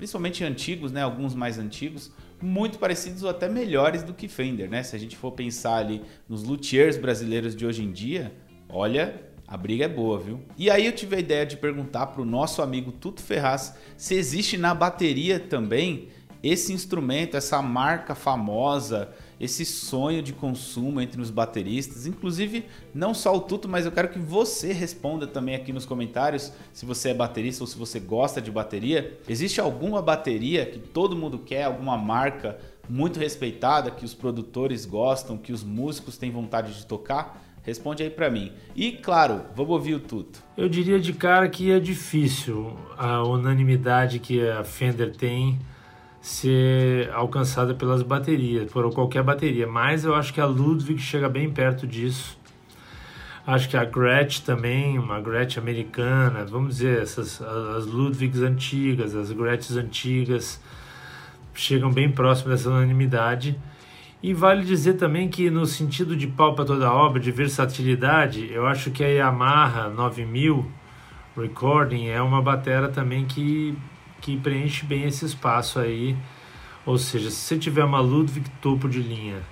principalmente 0.00 0.42
antigos, 0.42 0.90
né? 0.90 1.02
Alguns 1.02 1.34
mais 1.34 1.58
antigos, 1.58 2.10
muito 2.40 2.78
parecidos 2.78 3.22
ou 3.22 3.28
até 3.28 3.50
melhores 3.50 4.02
do 4.02 4.14
que 4.14 4.28
Fender, 4.28 4.66
né? 4.66 4.82
Se 4.82 4.96
a 4.96 4.98
gente 4.98 5.14
for 5.14 5.32
pensar 5.32 5.76
ali 5.76 6.00
nos 6.26 6.42
luthiers 6.42 6.96
brasileiros 6.96 7.54
de 7.54 7.66
hoje 7.66 7.84
em 7.84 7.92
dia, 7.92 8.32
olha, 8.66 9.22
a 9.46 9.58
briga 9.58 9.84
é 9.84 9.88
boa, 9.88 10.18
viu? 10.18 10.40
E 10.56 10.70
aí 10.70 10.86
eu 10.86 10.92
tive 10.92 11.16
a 11.16 11.18
ideia 11.18 11.44
de 11.44 11.58
perguntar 11.58 12.06
para 12.06 12.22
o 12.22 12.24
nosso 12.24 12.62
amigo 12.62 12.90
Tuto 12.90 13.20
Ferraz 13.20 13.76
se 13.94 14.14
existe 14.14 14.56
na 14.56 14.74
bateria 14.74 15.38
também 15.38 16.08
esse 16.42 16.72
instrumento, 16.72 17.36
essa 17.36 17.60
marca 17.60 18.14
famosa, 18.14 19.10
esse 19.40 19.64
sonho 19.64 20.22
de 20.22 20.34
consumo 20.34 21.00
entre 21.00 21.20
os 21.20 21.30
bateristas. 21.30 22.06
Inclusive, 22.06 22.66
não 22.94 23.14
só 23.14 23.34
o 23.34 23.40
Tuto, 23.40 23.66
mas 23.68 23.86
eu 23.86 23.92
quero 23.92 24.10
que 24.10 24.18
você 24.18 24.72
responda 24.72 25.26
também 25.26 25.54
aqui 25.54 25.72
nos 25.72 25.86
comentários 25.86 26.52
se 26.74 26.84
você 26.84 27.10
é 27.10 27.14
baterista 27.14 27.64
ou 27.64 27.66
se 27.66 27.78
você 27.78 27.98
gosta 27.98 28.40
de 28.40 28.50
bateria. 28.50 29.18
Existe 29.26 29.58
alguma 29.60 30.02
bateria 30.02 30.66
que 30.66 30.78
todo 30.78 31.16
mundo 31.16 31.38
quer, 31.38 31.64
alguma 31.64 31.96
marca 31.96 32.58
muito 32.86 33.18
respeitada 33.18 33.90
que 33.90 34.04
os 34.04 34.12
produtores 34.12 34.84
gostam, 34.84 35.38
que 35.38 35.52
os 35.52 35.64
músicos 35.64 36.18
têm 36.18 36.30
vontade 36.30 36.74
de 36.74 36.84
tocar? 36.84 37.42
Responde 37.62 38.02
aí 38.02 38.10
para 38.10 38.30
mim. 38.30 38.52
E 38.74 38.92
claro, 38.92 39.42
vamos 39.54 39.72
ouvir 39.72 39.94
o 39.94 40.00
Tuto. 40.00 40.42
Eu 40.56 40.68
diria 40.68 40.98
de 40.98 41.12
cara 41.12 41.48
que 41.48 41.70
é 41.70 41.78
difícil 41.78 42.76
a 42.98 43.22
unanimidade 43.22 44.18
que 44.18 44.46
a 44.46 44.64
Fender 44.64 45.14
tem 45.14 45.58
ser 46.20 47.10
alcançada 47.12 47.74
pelas 47.74 48.02
baterias, 48.02 48.70
por 48.70 48.92
qualquer 48.92 49.22
bateria, 49.22 49.66
mas 49.66 50.04
eu 50.04 50.14
acho 50.14 50.32
que 50.34 50.40
a 50.40 50.46
Ludwig 50.46 51.00
chega 51.00 51.28
bem 51.28 51.50
perto 51.50 51.86
disso. 51.86 52.38
Acho 53.46 53.68
que 53.68 53.76
a 53.76 53.84
Gretsch 53.84 54.40
também, 54.40 54.98
uma 54.98 55.20
Gretsch 55.20 55.56
americana, 55.56 56.44
vamos 56.44 56.76
dizer, 56.76 57.02
essas 57.02 57.40
as 57.40 57.86
Ludwigs 57.86 58.42
antigas, 58.42 59.16
as 59.16 59.32
Gretschs 59.32 59.76
antigas, 59.76 60.60
chegam 61.54 61.90
bem 61.90 62.10
próximo 62.10 62.50
dessa 62.50 62.68
unanimidade. 62.68 63.58
E 64.22 64.34
vale 64.34 64.62
dizer 64.64 64.94
também 64.94 65.28
que 65.30 65.48
no 65.48 65.64
sentido 65.64 66.14
de 66.14 66.26
pau 66.26 66.54
para 66.54 66.66
toda 66.66 66.92
obra, 66.92 67.18
de 67.18 67.32
versatilidade, 67.32 68.52
eu 68.52 68.66
acho 68.66 68.90
que 68.90 69.02
a 69.02 69.08
Yamaha 69.08 69.88
9000 69.88 70.70
Recording 71.36 72.08
é 72.08 72.20
uma 72.20 72.42
batera 72.42 72.88
também 72.88 73.24
que 73.24 73.76
que 74.20 74.36
preenche 74.36 74.84
bem 74.84 75.04
esse 75.04 75.24
espaço 75.24 75.78
aí. 75.78 76.16
Ou 76.86 76.98
seja, 76.98 77.30
se 77.30 77.36
você 77.36 77.58
tiver 77.58 77.84
uma 77.84 78.00
Ludwig 78.00 78.48
topo 78.60 78.88
de 78.88 79.00
linha, 79.00 79.42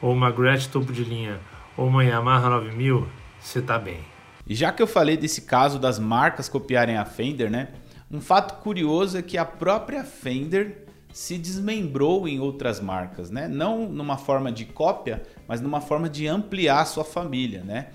ou 0.00 0.12
uma 0.12 0.30
Gretsch 0.30 0.66
topo 0.66 0.92
de 0.92 1.04
linha, 1.04 1.40
ou 1.76 1.86
uma 1.86 2.04
Yamaha 2.04 2.48
9000, 2.50 3.08
você 3.40 3.62
tá 3.62 3.78
bem. 3.78 4.00
E 4.46 4.54
já 4.54 4.72
que 4.72 4.82
eu 4.82 4.86
falei 4.86 5.16
desse 5.16 5.42
caso 5.42 5.78
das 5.78 5.98
marcas 5.98 6.48
copiarem 6.48 6.96
a 6.96 7.04
Fender, 7.04 7.50
né? 7.50 7.68
Um 8.10 8.20
fato 8.20 8.62
curioso 8.62 9.18
é 9.18 9.22
que 9.22 9.36
a 9.36 9.44
própria 9.44 10.02
Fender 10.02 10.86
se 11.12 11.36
desmembrou 11.36 12.26
em 12.26 12.40
outras 12.40 12.80
marcas, 12.80 13.30
né? 13.30 13.46
Não 13.48 13.88
numa 13.88 14.16
forma 14.16 14.50
de 14.50 14.64
cópia, 14.64 15.22
mas 15.46 15.60
numa 15.60 15.80
forma 15.80 16.08
de 16.08 16.26
ampliar 16.26 16.84
sua 16.86 17.04
família, 17.04 17.62
né? 17.62 17.88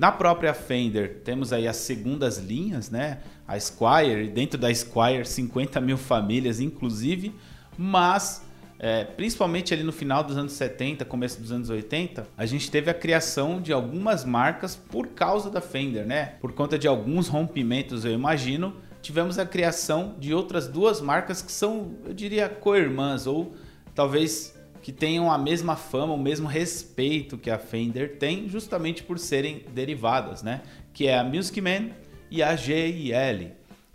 Na 0.00 0.10
própria 0.10 0.54
Fender 0.54 1.20
temos 1.22 1.52
aí 1.52 1.68
as 1.68 1.76
segundas 1.76 2.38
linhas, 2.38 2.88
né? 2.88 3.18
a 3.46 3.60
Squire, 3.60 4.30
dentro 4.30 4.58
da 4.58 4.74
Squire 4.74 5.26
50 5.26 5.78
mil 5.78 5.98
famílias 5.98 6.58
inclusive, 6.58 7.34
mas 7.76 8.42
é, 8.78 9.04
principalmente 9.04 9.74
ali 9.74 9.82
no 9.82 9.92
final 9.92 10.24
dos 10.24 10.38
anos 10.38 10.52
70, 10.52 11.04
começo 11.04 11.38
dos 11.38 11.52
anos 11.52 11.68
80, 11.68 12.26
a 12.34 12.46
gente 12.46 12.70
teve 12.70 12.90
a 12.90 12.94
criação 12.94 13.60
de 13.60 13.74
algumas 13.74 14.24
marcas 14.24 14.74
por 14.74 15.08
causa 15.08 15.50
da 15.50 15.60
Fender, 15.60 16.06
né? 16.06 16.36
Por 16.40 16.52
conta 16.54 16.78
de 16.78 16.88
alguns 16.88 17.28
rompimentos, 17.28 18.02
eu 18.02 18.12
imagino, 18.12 18.74
tivemos 19.02 19.38
a 19.38 19.44
criação 19.44 20.14
de 20.18 20.32
outras 20.32 20.66
duas 20.66 21.02
marcas 21.02 21.42
que 21.42 21.52
são, 21.52 21.94
eu 22.06 22.14
diria, 22.14 22.48
co-irmãs 22.48 23.26
ou 23.26 23.54
talvez 23.94 24.58
que 24.82 24.92
tenham 24.92 25.30
a 25.30 25.36
mesma 25.36 25.76
fama, 25.76 26.14
o 26.14 26.18
mesmo 26.18 26.48
respeito 26.48 27.36
que 27.36 27.50
a 27.50 27.58
Fender 27.58 28.16
tem, 28.18 28.48
justamente 28.48 29.02
por 29.02 29.18
serem 29.18 29.64
derivadas, 29.74 30.42
né? 30.42 30.62
Que 30.92 31.06
é 31.06 31.18
a 31.18 31.24
Music 31.24 31.60
Man 31.60 31.90
e 32.30 32.42
a 32.42 32.56
GIL, 32.56 33.52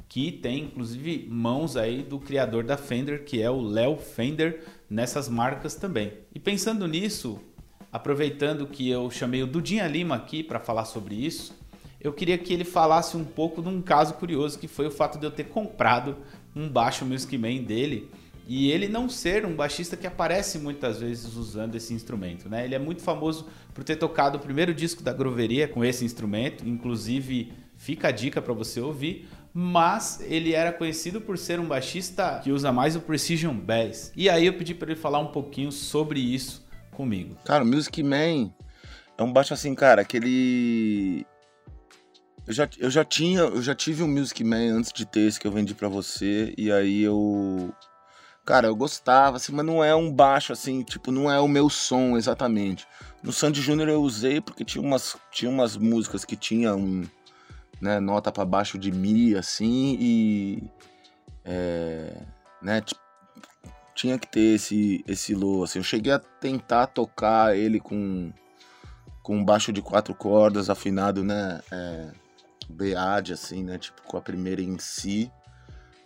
que 0.08 0.32
tem 0.32 0.66
inclusive 0.66 1.28
mãos 1.30 1.76
aí 1.76 2.04
do 2.04 2.20
criador 2.20 2.64
da 2.64 2.78
Fender, 2.78 3.24
que 3.24 3.42
é 3.42 3.50
o 3.50 3.62
Léo 3.62 3.98
Fender, 3.98 4.64
nessas 4.90 5.28
marcas 5.28 5.76
também. 5.76 6.14
E 6.34 6.40
pensando 6.40 6.88
nisso, 6.88 7.40
aproveitando 7.92 8.68
que 8.68 8.90
eu 8.90 9.10
chamei 9.10 9.42
o 9.42 9.48
Dudinha 9.48 9.88
Lima 9.88 10.16
aqui 10.16 10.44
para 10.44 10.60
falar 10.60 10.86
sobre 10.86 11.16
isso, 11.16 11.56
eu 12.00 12.14
queria 12.14 12.38
que 12.38 12.54
ele 12.54 12.64
falasse 12.64 13.18
um 13.18 13.26
pouco 13.26 13.64
de 13.64 13.70
um 13.70 13.82
caso 13.82 14.14
curioso 14.14 14.60
que 14.60 14.68
foi 14.68 14.86
o 14.86 14.92
fato 14.92 15.18
de 15.18 15.26
eu 15.26 15.32
ter 15.32 15.46
comprado 15.46 16.18
um 16.56 16.70
baixo 16.70 17.04
Music 17.04 17.36
Man 17.36 17.64
dele 17.64 18.12
e 18.48 18.72
ele 18.72 18.88
não 18.88 19.10
ser 19.10 19.46
um 19.46 19.56
baixista 19.56 19.98
que 19.98 20.06
aparece 20.06 20.60
muitas 20.60 21.00
vezes 21.00 21.36
usando 21.36 21.76
esse 21.76 21.94
instrumento, 21.94 22.48
né? 22.48 22.66
Ele 22.66 22.76
é 22.76 22.80
muito 22.80 23.02
famoso 23.02 23.48
por 23.74 23.84
ter 23.84 23.96
tocado 23.96 24.38
o 24.38 24.42
primeiro 24.42 24.74
disco 24.74 25.02
da 25.02 25.14
Groveria 25.14 25.68
com 25.68 25.84
esse 25.84 26.06
instrumento, 26.06 26.68
inclusive 26.68 27.52
Fica 27.78 28.08
a 28.08 28.12
dica 28.12 28.42
para 28.42 28.54
você 28.54 28.80
ouvir. 28.80 29.28
Mas 29.54 30.20
ele 30.22 30.54
era 30.54 30.74
conhecido 30.74 31.22
por 31.22 31.38
ser 31.38 31.60
um 31.62 31.66
baixista 31.66 32.42
que 32.44 32.52
usa 32.52 32.74
mais 32.74 32.96
o 32.96 33.00
Precision 33.00 33.56
Bass. 33.56 34.12
E 34.16 34.30
aí 34.30 34.46
eu 34.46 34.54
pedi 34.54 34.74
para 34.74 34.92
ele 34.92 35.00
falar 35.00 35.20
um 35.20 35.28
pouquinho 35.28 35.72
sobre 35.72 36.20
isso 36.20 36.66
comigo. 36.92 37.38
Cara, 37.46 37.64
o 37.64 37.68
Music 37.68 38.04
Man 38.04 38.52
é 39.18 39.24
um 39.24 39.32
baixo 39.32 39.54
assim, 39.54 39.74
cara, 39.74 40.04
que 40.04 40.18
ele 40.18 41.26
eu 42.46 42.54
já, 42.54 42.70
eu 42.78 42.90
já 42.90 43.06
tinha, 43.06 43.40
eu 43.42 43.62
já 43.62 43.74
tive 43.74 44.04
um 44.04 44.10
Music 44.10 44.44
Man 44.44 44.78
antes 44.78 44.92
de 44.92 45.06
ter 45.06 45.22
esse 45.22 45.40
que 45.40 45.48
eu 45.48 45.52
vendi 45.52 45.74
para 45.74 45.88
você 45.88 46.54
e 46.58 46.70
aí 46.70 47.02
eu 47.02 47.74
Cara, 48.46 48.68
eu 48.68 48.76
gostava, 48.76 49.38
assim, 49.38 49.52
mas 49.52 49.66
não 49.66 49.84
é 49.84 49.96
um 49.96 50.12
baixo 50.12 50.54
assim, 50.54 50.84
tipo, 50.84 51.12
não 51.12 51.32
é 51.32 51.40
o 51.40 51.48
meu 51.48 51.68
som 51.68 52.16
exatamente. 52.16 52.88
No 53.24 53.34
Sandy 53.34 53.60
Júnior 53.60 53.90
eu 53.90 54.04
usei 54.04 54.40
porque 54.40 54.64
tinha 54.64 54.84
umas, 54.84 55.18
tinha 55.32 55.50
umas 55.50 55.76
músicas 55.76 56.24
que 56.24 56.36
tinha 56.36 56.76
um, 56.76 57.04
né, 57.82 58.00
nota 58.00 58.32
para 58.32 58.46
baixo 58.46 58.78
de 58.78 58.92
mi 58.92 59.36
assim 59.36 59.98
e 60.00 60.64
é, 61.44 62.22
né, 62.62 62.84
tinha 63.96 64.20
que 64.20 64.28
ter 64.28 64.56
esse 64.56 65.04
esse 65.08 65.34
low 65.34 65.64
assim. 65.64 65.80
Eu 65.80 65.84
cheguei 65.84 66.14
a 66.14 66.20
tentar 66.20 66.86
tocar 66.88 67.58
ele 67.58 67.80
com 67.80 68.32
com 69.24 69.44
baixo 69.44 69.74
de 69.74 69.82
quatro 69.82 70.14
cordas 70.14 70.70
afinado, 70.70 71.24
né, 71.24 71.62
é, 71.72 72.12
beade 72.70 73.34
assim, 73.34 73.64
né, 73.64 73.80
tipo 73.80 74.04
com 74.04 74.18
a 74.18 74.22
primeira 74.22 74.62
em 74.62 74.78
si. 74.78 75.32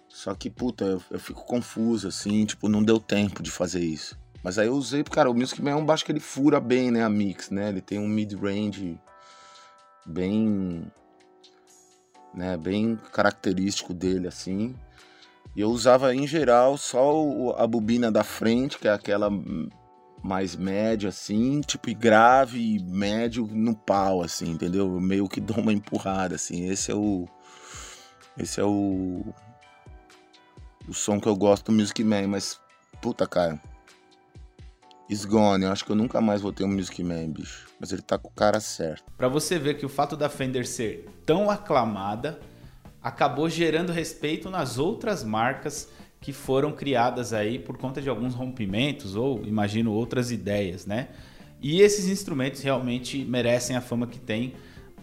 Só 0.09 0.33
que 0.33 0.49
puta, 0.49 0.83
eu, 0.83 1.01
eu 1.11 1.19
fico 1.19 1.45
confuso 1.45 2.07
assim, 2.07 2.45
tipo, 2.45 2.67
não 2.67 2.83
deu 2.83 2.99
tempo 2.99 3.41
de 3.41 3.51
fazer 3.51 3.81
isso. 3.81 4.17
Mas 4.43 4.57
aí 4.57 4.67
eu 4.67 4.73
usei, 4.73 5.03
cara, 5.03 5.29
o 5.29 5.33
Music 5.33 5.61
Man 5.61 5.71
é 5.71 5.75
um 5.75 5.85
baixo 5.85 6.03
que 6.03 6.11
ele 6.11 6.19
fura 6.19 6.59
bem, 6.59 6.91
né, 6.91 7.03
a 7.03 7.09
mix, 7.09 7.49
né? 7.49 7.69
Ele 7.69 7.81
tem 7.81 7.99
um 7.99 8.07
mid-range 8.07 8.99
bem 10.05 10.89
né, 12.33 12.57
bem 12.57 12.97
característico 13.11 13.93
dele 13.93 14.27
assim. 14.27 14.75
E 15.55 15.61
eu 15.61 15.69
usava 15.69 16.13
em 16.13 16.27
geral 16.27 16.77
só 16.77 17.55
a 17.57 17.67
bobina 17.67 18.11
da 18.11 18.23
frente, 18.23 18.77
que 18.77 18.87
é 18.87 18.91
aquela 18.91 19.29
mais 20.23 20.55
média 20.55 21.09
assim, 21.09 21.61
tipo 21.61 21.89
e 21.89 21.93
grave 21.93 22.75
e 22.75 22.79
médio 22.79 23.47
no 23.51 23.75
pau 23.75 24.21
assim, 24.21 24.51
entendeu? 24.51 24.93
Eu 24.93 24.99
meio 25.01 25.27
que 25.27 25.41
dou 25.41 25.57
uma 25.57 25.73
empurrada 25.73 26.35
assim. 26.35 26.69
Esse 26.69 26.91
é 26.91 26.95
o 26.95 27.27
esse 28.37 28.59
é 28.59 28.63
o 28.63 29.33
o 30.89 30.93
som 30.93 31.19
que 31.19 31.27
eu 31.27 31.35
gosto 31.35 31.67
do 31.67 31.71
Music 31.71 32.03
Man, 32.03 32.27
mas 32.27 32.59
puta 33.01 33.27
cara, 33.27 33.61
Is 35.09 35.25
gone. 35.25 35.65
Eu 35.65 35.71
acho 35.71 35.83
que 35.83 35.91
eu 35.91 35.95
nunca 35.95 36.21
mais 36.21 36.39
vou 36.39 36.53
ter 36.53 36.63
um 36.63 36.67
Music 36.67 37.03
Man, 37.03 37.29
bicho. 37.29 37.67
Mas 37.79 37.91
ele 37.91 38.01
tá 38.03 38.17
com 38.17 38.27
o 38.27 38.31
cara 38.31 38.59
certo. 38.59 39.03
Para 39.17 39.27
você 39.27 39.57
ver 39.57 39.75
que 39.75 39.85
o 39.85 39.89
fato 39.89 40.15
da 40.15 40.29
Fender 40.29 40.67
ser 40.67 41.09
tão 41.25 41.49
aclamada 41.49 42.39
acabou 43.01 43.49
gerando 43.49 43.91
respeito 43.91 44.51
nas 44.51 44.77
outras 44.77 45.23
marcas 45.23 45.89
que 46.21 46.31
foram 46.31 46.71
criadas 46.71 47.33
aí 47.33 47.57
por 47.57 47.77
conta 47.77 48.01
de 48.01 48.09
alguns 48.09 48.35
rompimentos 48.35 49.15
ou, 49.15 49.43
imagino, 49.45 49.91
outras 49.91 50.31
ideias, 50.31 50.85
né? 50.85 51.07
E 51.59 51.81
esses 51.81 52.07
instrumentos 52.07 52.61
realmente 52.61 53.25
merecem 53.25 53.75
a 53.75 53.81
fama 53.81 54.05
que 54.05 54.19
tem. 54.19 54.53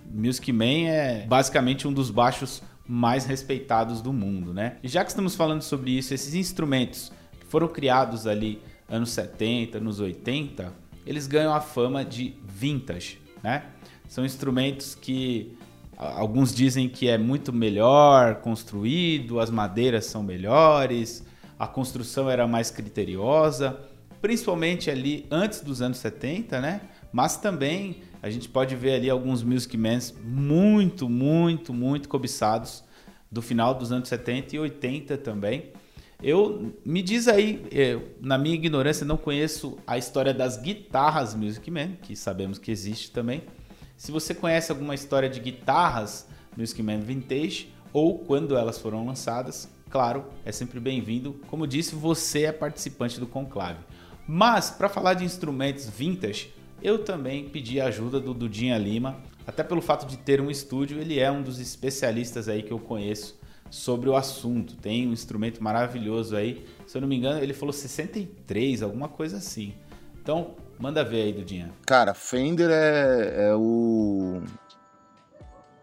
Music 0.08 0.52
Man 0.52 0.88
é 0.88 1.26
basicamente 1.26 1.88
um 1.88 1.92
dos 1.92 2.10
baixos 2.12 2.62
mais 2.88 3.24
respeitados 3.24 4.00
do 4.00 4.12
mundo, 4.12 4.54
né? 4.54 4.76
E 4.82 4.88
já 4.88 5.04
que 5.04 5.10
estamos 5.10 5.34
falando 5.34 5.62
sobre 5.62 5.90
isso, 5.90 6.14
esses 6.14 6.34
instrumentos 6.34 7.12
que 7.38 7.46
foram 7.46 7.68
criados 7.68 8.26
ali 8.26 8.60
anos 8.88 9.10
70, 9.10 9.78
anos 9.78 10.00
80, 10.00 10.72
eles 11.06 11.26
ganham 11.26 11.52
a 11.52 11.60
fama 11.60 12.04
de 12.04 12.34
vintage, 12.44 13.18
né? 13.42 13.64
São 14.08 14.24
instrumentos 14.24 14.94
que 14.94 15.56
alguns 15.96 16.54
dizem 16.54 16.88
que 16.88 17.08
é 17.08 17.16
muito 17.18 17.52
melhor 17.52 18.36
construído, 18.36 19.40
as 19.40 19.50
madeiras 19.50 20.06
são 20.06 20.22
melhores, 20.22 21.24
a 21.58 21.66
construção 21.66 22.28
era 22.28 22.46
mais 22.46 22.70
criteriosa, 22.70 23.78
principalmente 24.20 24.90
ali 24.90 25.26
antes 25.30 25.60
dos 25.60 25.80
anos 25.80 25.98
70, 25.98 26.60
né? 26.60 26.80
Mas 27.12 27.36
também 27.36 28.02
a 28.26 28.30
gente 28.30 28.48
pode 28.48 28.74
ver 28.74 28.94
ali 28.94 29.08
alguns 29.08 29.44
Music 29.44 29.76
Mans 29.76 30.12
muito, 30.24 31.08
muito, 31.08 31.72
muito 31.72 32.08
cobiçados 32.08 32.82
do 33.30 33.40
final 33.40 33.72
dos 33.72 33.92
anos 33.92 34.08
70 34.08 34.56
e 34.56 34.58
80 34.58 35.16
também. 35.18 35.70
Eu 36.20 36.74
me 36.84 37.02
diz 37.02 37.28
aí, 37.28 37.64
eu, 37.70 38.10
na 38.20 38.36
minha 38.36 38.56
ignorância, 38.56 39.06
não 39.06 39.16
conheço 39.16 39.78
a 39.86 39.96
história 39.96 40.34
das 40.34 40.56
guitarras 40.56 41.36
Music 41.36 41.70
Man, 41.70 41.92
que 42.02 42.16
sabemos 42.16 42.58
que 42.58 42.72
existe 42.72 43.12
também. 43.12 43.42
Se 43.96 44.10
você 44.10 44.34
conhece 44.34 44.72
alguma 44.72 44.94
história 44.94 45.28
de 45.28 45.38
guitarras 45.38 46.26
Music 46.56 46.82
Man 46.82 46.98
Vintage 46.98 47.72
ou 47.92 48.18
quando 48.18 48.56
elas 48.56 48.76
foram 48.76 49.06
lançadas, 49.06 49.70
claro, 49.88 50.24
é 50.44 50.50
sempre 50.50 50.80
bem-vindo. 50.80 51.38
Como 51.46 51.64
disse, 51.64 51.94
você 51.94 52.42
é 52.46 52.52
participante 52.52 53.20
do 53.20 53.26
conclave. 53.26 53.78
Mas 54.26 54.68
para 54.68 54.88
falar 54.88 55.14
de 55.14 55.24
instrumentos 55.24 55.88
vintage, 55.88 56.55
eu 56.86 57.02
também 57.02 57.48
pedi 57.48 57.80
a 57.80 57.86
ajuda 57.86 58.20
do 58.20 58.32
Dudinha 58.32 58.78
Lima, 58.78 59.16
até 59.44 59.64
pelo 59.64 59.82
fato 59.82 60.06
de 60.06 60.16
ter 60.16 60.40
um 60.40 60.48
estúdio, 60.48 61.00
ele 61.00 61.18
é 61.18 61.28
um 61.28 61.42
dos 61.42 61.58
especialistas 61.58 62.48
aí 62.48 62.62
que 62.62 62.72
eu 62.72 62.78
conheço 62.78 63.36
sobre 63.68 64.08
o 64.08 64.14
assunto. 64.14 64.76
Tem 64.76 65.04
um 65.08 65.12
instrumento 65.12 65.60
maravilhoso 65.60 66.36
aí, 66.36 66.64
se 66.86 66.96
eu 66.96 67.00
não 67.00 67.08
me 67.08 67.16
engano, 67.16 67.40
ele 67.40 67.52
falou 67.52 67.72
63, 67.72 68.84
alguma 68.84 69.08
coisa 69.08 69.38
assim. 69.38 69.74
Então, 70.22 70.54
manda 70.78 71.02
ver 71.02 71.22
aí, 71.22 71.32
Dudinha. 71.32 71.72
Cara, 71.84 72.14
Fender 72.14 72.70
é, 72.70 73.48
é 73.48 73.54
o 73.56 74.40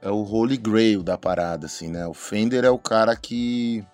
é 0.01 0.09
o 0.09 0.23
holy 0.23 0.55
grail 0.55 1.03
da 1.03 1.17
parada, 1.17 1.65
assim, 1.65 1.89
né? 1.89 2.07
O 2.07 2.13
Fender 2.13 2.63
é 2.63 2.69
o 2.69 2.79
cara 2.79 3.13
que 3.13 3.85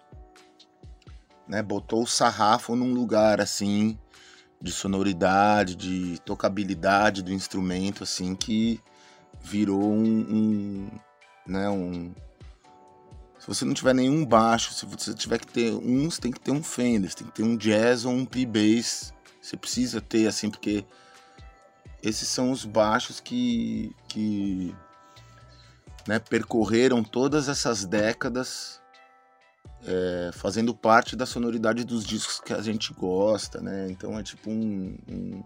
né, 1.47 1.63
botou 1.63 2.03
o 2.03 2.07
sarrafo 2.07 2.75
num 2.75 2.93
lugar, 2.93 3.41
assim, 3.41 3.97
de 4.61 4.71
sonoridade, 4.71 5.75
de 5.75 6.19
tocabilidade 6.25 7.23
do 7.23 7.31
instrumento, 7.31 8.03
assim, 8.03 8.35
que 8.35 8.79
virou 9.41 9.93
um, 9.93 10.19
um 10.29 10.89
né, 11.47 11.69
um... 11.69 12.13
Se 13.39 13.47
você 13.47 13.63
não 13.63 13.73
tiver 13.73 13.95
nenhum 13.95 14.25
baixo, 14.25 14.73
se 14.73 14.85
você 14.85 15.13
tiver 15.13 15.39
que 15.39 15.47
ter 15.47 15.71
um, 15.71 16.09
você 16.09 16.19
tem 16.19 16.31
que 16.31 16.39
ter 16.41 16.51
um 16.51 16.61
Fender, 16.61 17.09
você 17.09 17.17
tem 17.17 17.27
que 17.27 17.33
ter 17.33 17.43
um 17.43 17.55
jazz 17.55 18.03
ou 18.03 18.11
um 18.11 18.25
P-Bass, 18.25 19.13
você 19.41 19.55
precisa 19.55 20.01
ter, 20.01 20.27
assim, 20.27 20.49
porque 20.49 20.85
esses 22.03 22.27
são 22.27 22.51
os 22.51 22.65
baixos 22.65 23.21
que, 23.21 23.95
que 24.09 24.75
né, 26.05 26.19
percorreram 26.19 27.01
todas 27.01 27.47
essas 27.47 27.85
décadas 27.85 28.81
é, 29.85 30.31
fazendo 30.33 30.75
parte 30.75 31.15
da 31.15 31.25
sonoridade 31.25 31.83
dos 31.83 32.03
discos 32.03 32.39
que 32.39 32.53
a 32.53 32.61
gente 32.61 32.93
gosta, 32.93 33.61
né? 33.61 33.87
Então 33.89 34.17
é 34.17 34.23
tipo 34.23 34.49
um, 34.49 34.97
um, 35.07 35.43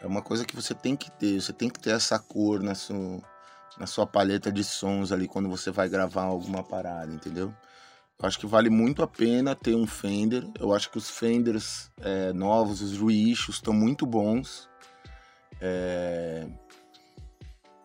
é 0.00 0.06
uma 0.06 0.22
coisa 0.22 0.44
que 0.44 0.56
você 0.56 0.74
tem 0.74 0.96
que 0.96 1.10
ter, 1.10 1.40
você 1.40 1.52
tem 1.52 1.68
que 1.68 1.80
ter 1.80 1.90
essa 1.90 2.18
cor 2.18 2.62
na 2.62 2.74
sua, 2.74 3.22
na 3.78 3.86
sua 3.86 4.06
paleta 4.06 4.50
de 4.50 4.64
sons 4.64 5.12
ali 5.12 5.28
quando 5.28 5.48
você 5.48 5.70
vai 5.70 5.88
gravar 5.88 6.24
alguma 6.24 6.62
parada, 6.62 7.12
entendeu? 7.12 7.54
Eu 8.18 8.28
acho 8.28 8.38
que 8.38 8.46
vale 8.46 8.70
muito 8.70 9.02
a 9.02 9.08
pena 9.08 9.54
ter 9.54 9.74
um 9.74 9.86
Fender. 9.86 10.44
Eu 10.58 10.72
acho 10.72 10.90
que 10.90 10.98
os 10.98 11.10
Fenders 11.10 11.90
é, 12.00 12.32
novos, 12.32 12.80
os 12.80 12.96
reissues, 12.96 13.56
estão 13.56 13.72
muito 13.72 14.06
bons. 14.06 14.68
É... 15.60 16.46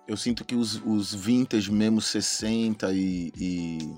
Eu 0.07 0.15
sinto 0.15 0.45
que 0.45 0.55
os, 0.55 0.81
os 0.85 1.13
vintage 1.13 1.71
mesmo 1.71 1.99
60 1.99 2.93
e, 2.93 3.31
e 3.35 3.95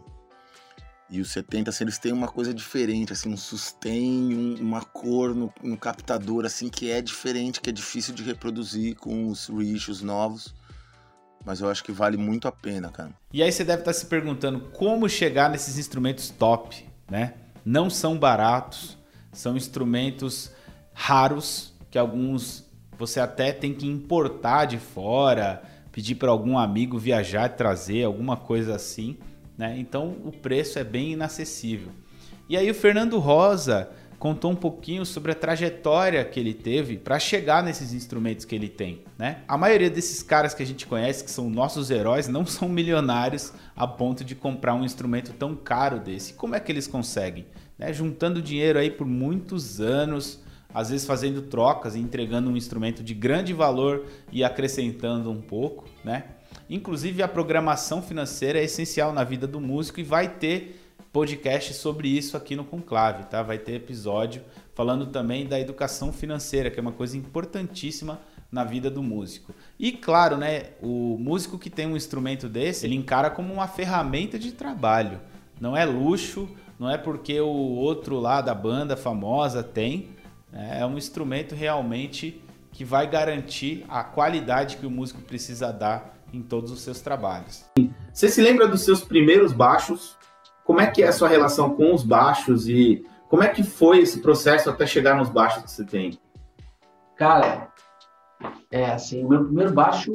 e 1.09 1.19
os 1.19 1.31
70, 1.31 1.71
assim, 1.71 1.83
eles 1.83 1.97
têm 1.97 2.11
uma 2.11 2.27
coisa 2.27 2.53
diferente, 2.53 3.11
assim, 3.13 3.29
um 3.29 3.37
sustain, 3.37 4.33
um, 4.33 4.55
uma 4.61 4.81
cor 4.81 5.33
no, 5.33 5.51
no, 5.63 5.75
captador, 5.75 6.45
assim, 6.45 6.69
que 6.69 6.91
é 6.91 7.01
diferente, 7.01 7.59
que 7.59 7.69
é 7.69 7.73
difícil 7.73 8.13
de 8.13 8.21
reproduzir 8.21 8.95
com 8.95 9.27
os 9.27 9.47
reissues 9.47 10.01
novos. 10.01 10.53
Mas 11.43 11.61
eu 11.61 11.69
acho 11.69 11.83
que 11.83 11.91
vale 11.91 12.15
muito 12.15 12.47
a 12.47 12.51
pena, 12.51 12.89
cara. 12.89 13.11
E 13.33 13.41
aí 13.41 13.51
você 13.51 13.63
deve 13.63 13.81
estar 13.81 13.93
se 13.93 14.05
perguntando 14.05 14.59
como 14.71 15.09
chegar 15.09 15.49
nesses 15.49 15.77
instrumentos 15.79 16.29
top, 16.29 16.85
né? 17.09 17.33
Não 17.65 17.89
são 17.89 18.17
baratos, 18.17 18.97
são 19.31 19.57
instrumentos 19.57 20.51
raros, 20.93 21.73
que 21.89 21.97
alguns 21.97 22.69
você 22.99 23.21
até 23.21 23.53
tem 23.53 23.73
que 23.73 23.87
importar 23.87 24.65
de 24.65 24.77
fora, 24.77 25.63
pedir 25.91 26.15
para 26.15 26.29
algum 26.29 26.57
amigo 26.57 26.99
viajar 26.99 27.49
e 27.49 27.55
trazer, 27.55 28.03
alguma 28.03 28.35
coisa 28.35 28.75
assim. 28.75 29.17
Né? 29.59 29.75
Então 29.77 30.15
o 30.23 30.31
preço 30.31 30.79
é 30.79 30.85
bem 30.85 31.11
inacessível. 31.11 31.91
E 32.47 32.55
aí 32.55 32.71
o 32.71 32.73
Fernando 32.73 33.19
Rosa 33.19 33.89
contou 34.17 34.51
um 34.51 34.55
pouquinho 34.55 35.05
sobre 35.05 35.33
a 35.33 35.35
trajetória 35.35 36.23
que 36.23 36.39
ele 36.39 36.53
teve 36.53 36.97
para 36.97 37.19
chegar 37.19 37.61
nesses 37.61 37.91
instrumentos 37.91 38.45
que 38.45 38.55
ele 38.55 38.69
tem, 38.69 39.03
né? 39.17 39.43
A 39.47 39.57
maioria 39.57 39.89
desses 39.89 40.23
caras 40.23 40.53
que 40.53 40.63
a 40.63 40.65
gente 40.65 40.87
conhece, 40.87 41.23
que 41.23 41.31
são 41.31 41.49
nossos 41.49 41.91
heróis, 41.91 42.29
não 42.29 42.45
são 42.45 42.69
milionários 42.69 43.53
a 43.75 43.85
ponto 43.85 44.23
de 44.23 44.33
comprar 44.33 44.75
um 44.75 44.85
instrumento 44.85 45.33
tão 45.33 45.55
caro 45.55 45.99
desse. 45.99 46.33
Como 46.33 46.55
é 46.55 46.59
que 46.59 46.71
eles 46.71 46.87
conseguem? 46.87 47.45
Né? 47.77 47.91
Juntando 47.91 48.41
dinheiro 48.41 48.79
aí 48.79 48.89
por 48.89 49.05
muitos 49.05 49.81
anos, 49.81 50.41
às 50.73 50.89
vezes 50.89 51.05
fazendo 51.05 51.41
trocas 51.41 51.95
entregando 51.95 52.49
um 52.49 52.55
instrumento 52.55 53.03
de 53.03 53.13
grande 53.13 53.53
valor 53.53 54.05
e 54.31 54.41
acrescentando 54.41 55.29
um 55.29 55.41
pouco, 55.41 55.85
né? 56.03 56.23
Inclusive, 56.69 57.23
a 57.23 57.27
programação 57.27 58.01
financeira 58.01 58.59
é 58.59 58.63
essencial 58.63 59.11
na 59.11 59.23
vida 59.23 59.47
do 59.47 59.59
músico 59.59 59.99
e 59.99 60.03
vai 60.03 60.29
ter 60.29 60.79
podcast 61.11 61.73
sobre 61.73 62.07
isso 62.07 62.37
aqui 62.37 62.55
no 62.55 62.63
Conclave, 62.63 63.23
tá? 63.23 63.41
Vai 63.41 63.57
ter 63.57 63.73
episódio 63.73 64.43
falando 64.75 65.07
também 65.07 65.47
da 65.47 65.59
educação 65.59 66.13
financeira, 66.13 66.69
que 66.69 66.79
é 66.79 66.81
uma 66.81 66.91
coisa 66.91 67.17
importantíssima 67.17 68.19
na 68.51 68.63
vida 68.63 68.89
do 68.89 69.01
músico. 69.01 69.53
E 69.79 69.91
claro, 69.91 70.37
né, 70.37 70.67
o 70.81 71.17
músico 71.19 71.57
que 71.57 71.69
tem 71.69 71.87
um 71.87 71.97
instrumento 71.97 72.47
desse, 72.47 72.85
ele 72.85 72.95
encara 72.95 73.29
como 73.29 73.53
uma 73.53 73.67
ferramenta 73.67 74.37
de 74.37 74.51
trabalho. 74.51 75.19
Não 75.59 75.75
é 75.75 75.85
luxo, 75.85 76.47
não 76.79 76.89
é 76.89 76.97
porque 76.97 77.39
o 77.41 77.47
outro 77.47 78.19
lá 78.19 78.41
da 78.41 78.53
banda 78.53 78.95
famosa 78.95 79.61
tem, 79.61 80.09
né? 80.51 80.77
é 80.79 80.85
um 80.85 80.97
instrumento 80.97 81.53
realmente 81.53 82.41
que 82.71 82.85
vai 82.85 83.09
garantir 83.09 83.83
a 83.89 84.03
qualidade 84.03 84.77
que 84.77 84.85
o 84.85 84.91
músico 84.91 85.21
precisa 85.21 85.73
dar 85.73 86.18
em 86.33 86.41
todos 86.41 86.71
os 86.71 86.81
seus 86.81 87.01
trabalhos. 87.01 87.65
Você 88.13 88.29
se 88.29 88.41
lembra 88.41 88.67
dos 88.67 88.81
seus 88.81 89.03
primeiros 89.03 89.53
baixos? 89.53 90.17
Como 90.63 90.81
é 90.81 90.87
que 90.87 91.01
é 91.01 91.07
a 91.07 91.11
sua 91.11 91.27
relação 91.27 91.71
com 91.71 91.93
os 91.93 92.03
baixos 92.03 92.67
e 92.67 93.03
como 93.27 93.43
é 93.43 93.49
que 93.49 93.63
foi 93.63 93.99
esse 93.99 94.21
processo 94.21 94.69
até 94.69 94.85
chegar 94.85 95.15
nos 95.15 95.29
baixos 95.29 95.63
que 95.63 95.71
você 95.71 95.85
tem? 95.85 96.19
Cara, 97.15 97.69
é 98.71 98.91
assim, 98.91 99.23
o 99.23 99.29
meu 99.29 99.45
primeiro 99.45 99.73
baixo 99.73 100.11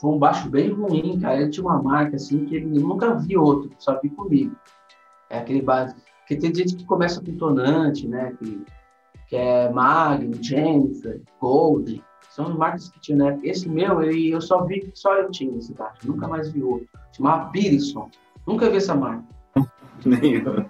foi 0.00 0.10
um 0.10 0.18
baixo 0.18 0.48
bem 0.48 0.70
ruim, 0.70 1.18
cara. 1.20 1.40
Ele 1.40 1.50
tinha 1.50 1.64
uma 1.64 1.82
marca 1.82 2.16
assim 2.16 2.44
que 2.44 2.56
ele 2.56 2.78
nunca 2.78 3.14
vi 3.14 3.36
outro, 3.36 3.70
só 3.78 3.98
vi 4.00 4.10
comigo. 4.10 4.54
É 5.30 5.38
aquele 5.38 5.62
baixo. 5.62 5.94
Porque 6.20 6.36
tem 6.36 6.54
gente 6.54 6.76
que 6.76 6.84
começa 6.84 7.20
com 7.20 7.36
tonante, 7.36 8.06
né? 8.06 8.32
Que, 8.38 8.64
que 9.28 9.36
é 9.36 9.70
Magnum, 9.70 10.42
Jennifer, 10.42 11.20
Gold. 11.40 12.02
São 12.32 12.46
as 12.46 12.54
marcas 12.54 12.88
que 12.88 12.98
tinha, 12.98 13.18
né? 13.18 13.38
Esse 13.42 13.68
meu, 13.68 14.02
ele, 14.02 14.30
eu 14.30 14.40
só 14.40 14.64
vi, 14.64 14.90
só 14.94 15.14
eu 15.18 15.30
tinha 15.30 15.54
esse 15.58 15.74
baixo, 15.74 16.08
nunca 16.08 16.26
mais 16.26 16.50
vi 16.50 16.62
outro. 16.62 16.88
Chamava 17.14 17.50
Pearson. 17.50 18.08
Nunca 18.46 18.70
vi 18.70 18.78
essa 18.78 18.94
marca. 18.94 19.22
Nem 20.06 20.36
eu. 20.36 20.64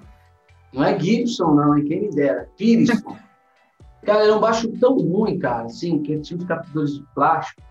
Não 0.72 0.82
é 0.82 0.98
Gibson, 0.98 1.54
não, 1.54 1.76
é 1.76 1.82
quem 1.82 2.00
me 2.02 2.10
dera. 2.10 2.50
Pearson. 2.58 3.16
cara, 4.02 4.24
era 4.24 4.36
um 4.36 4.40
baixo 4.40 4.72
tão 4.80 4.96
ruim, 4.96 5.38
cara, 5.38 5.66
assim, 5.66 6.02
que 6.02 6.12
ele 6.12 6.22
tinha 6.22 6.36
os 6.36 6.44
captadores 6.44 6.94
de 6.94 7.06
plástico. 7.14 7.62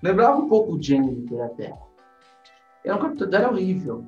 Lembrava 0.00 0.38
um 0.38 0.48
pouco 0.48 0.74
o 0.74 0.80
Jennifer 0.80 1.42
até. 1.42 1.76
Era 2.84 2.94
um 2.94 3.00
captador, 3.00 3.40
era 3.40 3.50
horrível. 3.50 4.04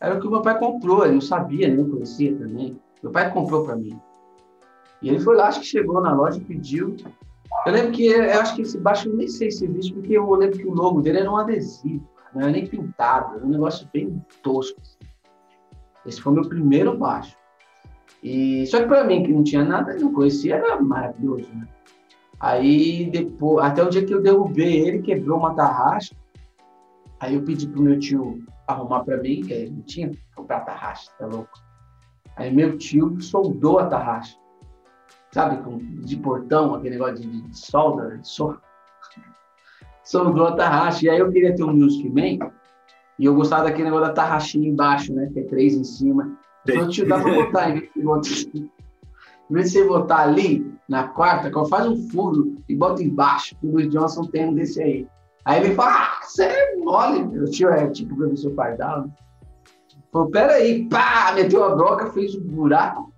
Era 0.00 0.16
o 0.16 0.20
que 0.20 0.26
o 0.26 0.30
meu 0.30 0.42
pai 0.42 0.58
comprou, 0.58 1.04
ele 1.04 1.14
não 1.14 1.20
sabia, 1.20 1.68
nem 1.68 1.88
conhecia 1.88 2.36
também. 2.36 2.76
Meu 3.00 3.12
pai 3.12 3.32
comprou 3.32 3.64
para 3.64 3.76
mim. 3.76 3.96
E 5.00 5.08
ele 5.08 5.20
foi 5.20 5.36
lá, 5.36 5.46
acho 5.46 5.60
que 5.60 5.66
chegou 5.66 6.00
na 6.00 6.12
loja 6.12 6.38
e 6.38 6.44
pediu. 6.44 6.96
Eu 7.66 7.72
lembro 7.72 7.92
que, 7.92 8.06
eu 8.06 8.40
acho 8.40 8.56
que 8.56 8.62
esse 8.62 8.78
baixo, 8.78 9.08
eu 9.08 9.16
nem 9.16 9.28
sei 9.28 9.50
se 9.50 9.66
existe, 9.66 9.92
porque 9.92 10.16
eu 10.16 10.30
lembro 10.34 10.58
que 10.58 10.66
o 10.66 10.74
logo 10.74 11.02
dele 11.02 11.18
era 11.18 11.30
um 11.30 11.36
adesivo, 11.36 12.08
não 12.34 12.42
era 12.42 12.50
nem 12.50 12.66
pintado, 12.66 13.36
era 13.36 13.44
um 13.44 13.50
negócio 13.50 13.88
bem 13.92 14.24
tosco. 14.42 14.80
Assim. 14.80 14.98
Esse 16.06 16.20
foi 16.20 16.32
meu 16.32 16.48
primeiro 16.48 16.96
baixo. 16.96 17.36
E, 18.22 18.66
só 18.66 18.80
que 18.80 18.86
para 18.86 19.04
mim, 19.04 19.22
que 19.22 19.32
não 19.32 19.42
tinha 19.42 19.64
nada, 19.64 19.94
não 19.96 20.12
conhecia, 20.12 20.56
era 20.56 20.80
maravilhoso, 20.80 21.48
né? 21.54 21.66
Aí, 22.38 23.10
depois, 23.10 23.64
até 23.64 23.82
o 23.82 23.90
dia 23.90 24.04
que 24.04 24.14
eu 24.14 24.22
derrubei 24.22 24.80
ele, 24.80 25.02
quebrou 25.02 25.38
uma 25.38 25.54
tarraxa, 25.54 26.14
aí 27.18 27.34
eu 27.34 27.42
pedi 27.42 27.68
pro 27.68 27.82
meu 27.82 27.98
tio 27.98 28.42
arrumar 28.66 29.04
para 29.04 29.18
mim, 29.18 29.42
que 29.42 29.68
não 29.68 29.82
tinha 29.82 30.10
comprar 30.34 30.60
tarraxa, 30.60 31.10
tá 31.18 31.26
louco? 31.26 31.50
Aí 32.36 32.54
meu 32.54 32.78
tio 32.78 33.20
soldou 33.20 33.78
a 33.78 33.86
tarraxa. 33.86 34.38
Sabe, 35.32 35.62
com, 35.62 35.78
de 35.78 36.16
portão, 36.16 36.74
aquele 36.74 36.96
negócio 36.96 37.16
de, 37.16 37.42
de 37.42 37.58
solda, 37.58 38.18
de 38.18 38.28
solda. 38.28 38.60
Soldou 40.02 40.48
a 40.48 40.56
tarraxa. 40.56 41.06
E 41.06 41.10
aí 41.10 41.18
eu 41.18 41.30
queria 41.30 41.54
ter 41.54 41.62
um 41.62 41.72
Music 41.72 42.08
Man, 42.08 42.50
e 43.18 43.24
eu 43.26 43.34
gostava 43.34 43.64
daquele 43.64 43.84
negócio 43.84 44.06
da 44.06 44.12
tarraxinha 44.12 44.68
embaixo, 44.68 45.12
né? 45.12 45.28
Que 45.32 45.40
é 45.40 45.44
três 45.44 45.74
em 45.74 45.84
cima. 45.84 46.36
Então, 46.66 46.88
tio, 46.88 47.06
dá 47.06 47.20
pra 47.20 47.32
botar, 47.32 47.70
em 47.70 47.80
vez 47.80 47.90
de 47.94 48.02
botar, 48.02 48.28
em 48.30 49.54
vez 49.54 49.72
de 49.72 49.78
você 49.78 49.86
botar 49.86 50.18
ali, 50.22 50.74
na 50.88 51.06
quarta, 51.06 51.50
faz 51.66 51.86
um 51.86 52.08
furo 52.08 52.56
e 52.68 52.74
bota 52.74 53.02
embaixo. 53.02 53.54
O 53.62 53.72
Luiz 53.72 53.88
Johnson 53.90 54.24
tem 54.24 54.48
um 54.48 54.54
desse 54.54 54.82
aí. 54.82 55.06
Aí 55.44 55.62
ele 55.62 55.74
fala, 55.74 55.92
ah, 55.92 56.20
você 56.22 56.44
é 56.44 56.76
mole. 56.76 57.24
Meu 57.24 57.44
tio 57.50 57.68
é 57.68 57.88
tipo 57.88 58.14
o 58.14 58.16
professor 58.16 58.52
Pardal. 58.54 59.02
Né? 59.02 59.10
Falou, 60.12 60.30
peraí, 60.30 60.88
pá, 60.88 61.32
meteu 61.34 61.62
a 61.62 61.76
broca, 61.76 62.10
fez 62.10 62.34
um 62.34 62.40
buraco. 62.40 63.09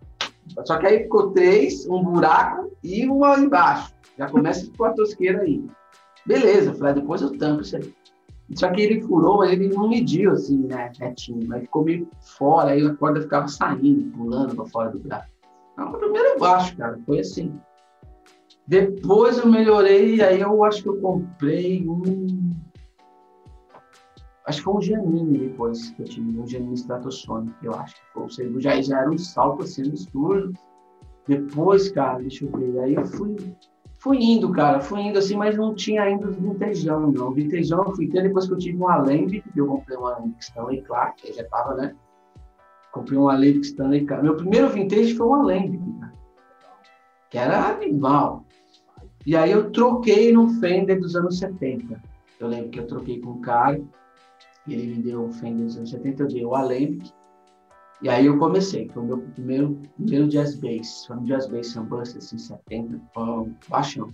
Só 0.65 0.79
que 0.79 0.87
aí 0.87 1.03
ficou 1.05 1.31
três, 1.31 1.87
um 1.87 2.03
buraco 2.03 2.71
e 2.83 3.07
uma 3.07 3.39
embaixo. 3.39 3.95
Já 4.19 4.29
começa 4.29 4.71
com 4.77 4.85
a 4.85 4.93
tosqueira 4.93 5.43
aí. 5.43 5.65
Beleza, 6.27 6.75
falei, 6.75 6.93
ah, 6.93 6.95
depois 6.95 7.23
eu 7.23 7.37
tampo 7.37 7.63
isso 7.63 7.77
aí. 7.77 7.93
Só 8.55 8.71
que 8.71 8.83
ele 8.83 9.01
furou, 9.01 9.39
mas 9.39 9.53
ele 9.53 9.69
não 9.69 9.89
mediu 9.89 10.33
assim, 10.33 10.59
né, 10.59 10.93
retinho. 10.99 11.47
Mas 11.49 11.63
ficou 11.63 11.85
meio 11.85 12.09
fora, 12.21 12.73
aí 12.73 12.87
a 12.87 12.95
corda 12.95 13.23
ficava 13.23 13.49
saindo, 13.49 14.11
pulando 14.11 14.55
para 14.55 14.67
fora 14.67 14.91
do 14.91 14.99
braço. 14.99 15.29
Então, 15.73 15.91
o 15.91 15.99
primeiro 15.99 16.39
baixo, 16.39 16.77
cara, 16.77 16.99
foi 17.07 17.21
assim. 17.21 17.59
Depois 18.67 19.39
eu 19.39 19.47
melhorei, 19.47 20.21
aí 20.21 20.41
eu 20.41 20.63
acho 20.65 20.83
que 20.83 20.89
eu 20.89 21.01
comprei 21.01 21.87
um. 21.89 22.51
Acho 24.47 24.59
que 24.59 24.65
foi 24.65 24.75
um 24.75 24.81
Janine 24.81 25.39
depois 25.39 25.91
que 25.91 26.03
eu 26.03 26.07
tive, 26.07 26.39
um 26.39 26.47
Janine 26.47 26.75
Stratosonic, 26.75 27.55
eu 27.63 27.75
acho 27.75 27.95
que 27.95 28.03
foi. 28.13 28.31
Seja, 28.31 28.61
já, 28.61 28.83
já 28.83 29.01
era 29.01 29.11
um 29.11 29.19
salto 29.19 29.63
assim 29.63 29.83
no 29.83 29.95
estúdio. 29.95 30.53
Depois, 31.29 31.91
cara, 31.91 32.19
deixa 32.19 32.45
eu 32.45 32.51
ver. 32.51 32.81
Aí 32.81 32.95
eu 32.95 33.07
fui, 33.07 33.37
fui 33.99 34.19
indo, 34.19 34.51
cara, 34.51 34.81
fui 34.81 35.01
indo 35.01 35.19
assim, 35.19 35.37
mas 35.37 35.57
não 35.57 35.75
tinha 35.75 36.03
ainda 36.03 36.29
os 36.29 36.37
vintejão, 36.37 37.13
não. 37.13 37.29
O 37.29 37.33
vintejão 37.33 37.85
eu 37.85 37.95
fui 37.95 38.09
ter 38.09 38.23
depois 38.23 38.49
que 38.49 38.55
eu 38.55 38.59
tive 38.59 38.79
um 38.79 38.89
Alembic, 38.89 39.49
que 39.49 39.61
eu 39.61 39.67
comprei 39.67 39.97
um 39.97 40.07
Alembic 40.07 40.43
Stanley 40.43 40.83
Clark, 40.83 41.23
que 41.23 41.33
já 41.33 41.45
tava, 41.45 41.75
né? 41.75 41.95
Comprei 42.91 43.17
um 43.17 43.29
Alembic 43.29 43.65
Stanley 43.65 44.05
Clark. 44.05 44.25
Meu 44.25 44.37
primeiro 44.37 44.69
vintage 44.71 45.15
foi 45.15 45.27
um 45.29 45.35
Alembic, 45.35 46.01
cara. 46.01 46.13
Que 47.31 47.39
era 47.39 47.69
animal. 47.69 48.45
E 49.25 49.37
aí 49.37 49.53
eu 49.53 49.71
troquei 49.71 50.33
no 50.33 50.49
Fender 50.61 50.99
dos 50.99 51.15
anos 51.15 51.39
70. 51.39 52.03
Eu 52.41 52.49
lembro 52.49 52.71
que 52.71 52.81
eu 52.81 52.87
troquei 52.89 53.21
com 53.21 53.31
um 53.31 53.41
cara, 53.41 53.81
ele 54.69 54.97
me 54.97 55.03
deu 55.03 55.25
o 55.25 55.33
Fender 55.33 55.67
dos 55.67 55.77
anos 55.77 55.91
70, 55.91 56.23
eu 56.23 56.29
dei 56.29 56.45
o 56.45 56.55
Alembic, 56.55 57.11
e 58.01 58.09
aí 58.09 58.27
eu 58.27 58.39
comecei, 58.39 58.89
foi 58.89 59.03
o 59.03 59.07
meu 59.07 59.19
primeiro, 59.19 59.79
primeiro 59.97 60.29
jazz 60.29 60.57
bass, 60.57 61.07
foi 61.07 61.17
um 61.17 61.25
jazz 61.25 61.47
bass 61.47 61.69
Sunburst, 61.69 62.17
assim, 62.17 62.39
70, 62.39 63.01
um 63.17 63.55
baixão. 63.69 64.09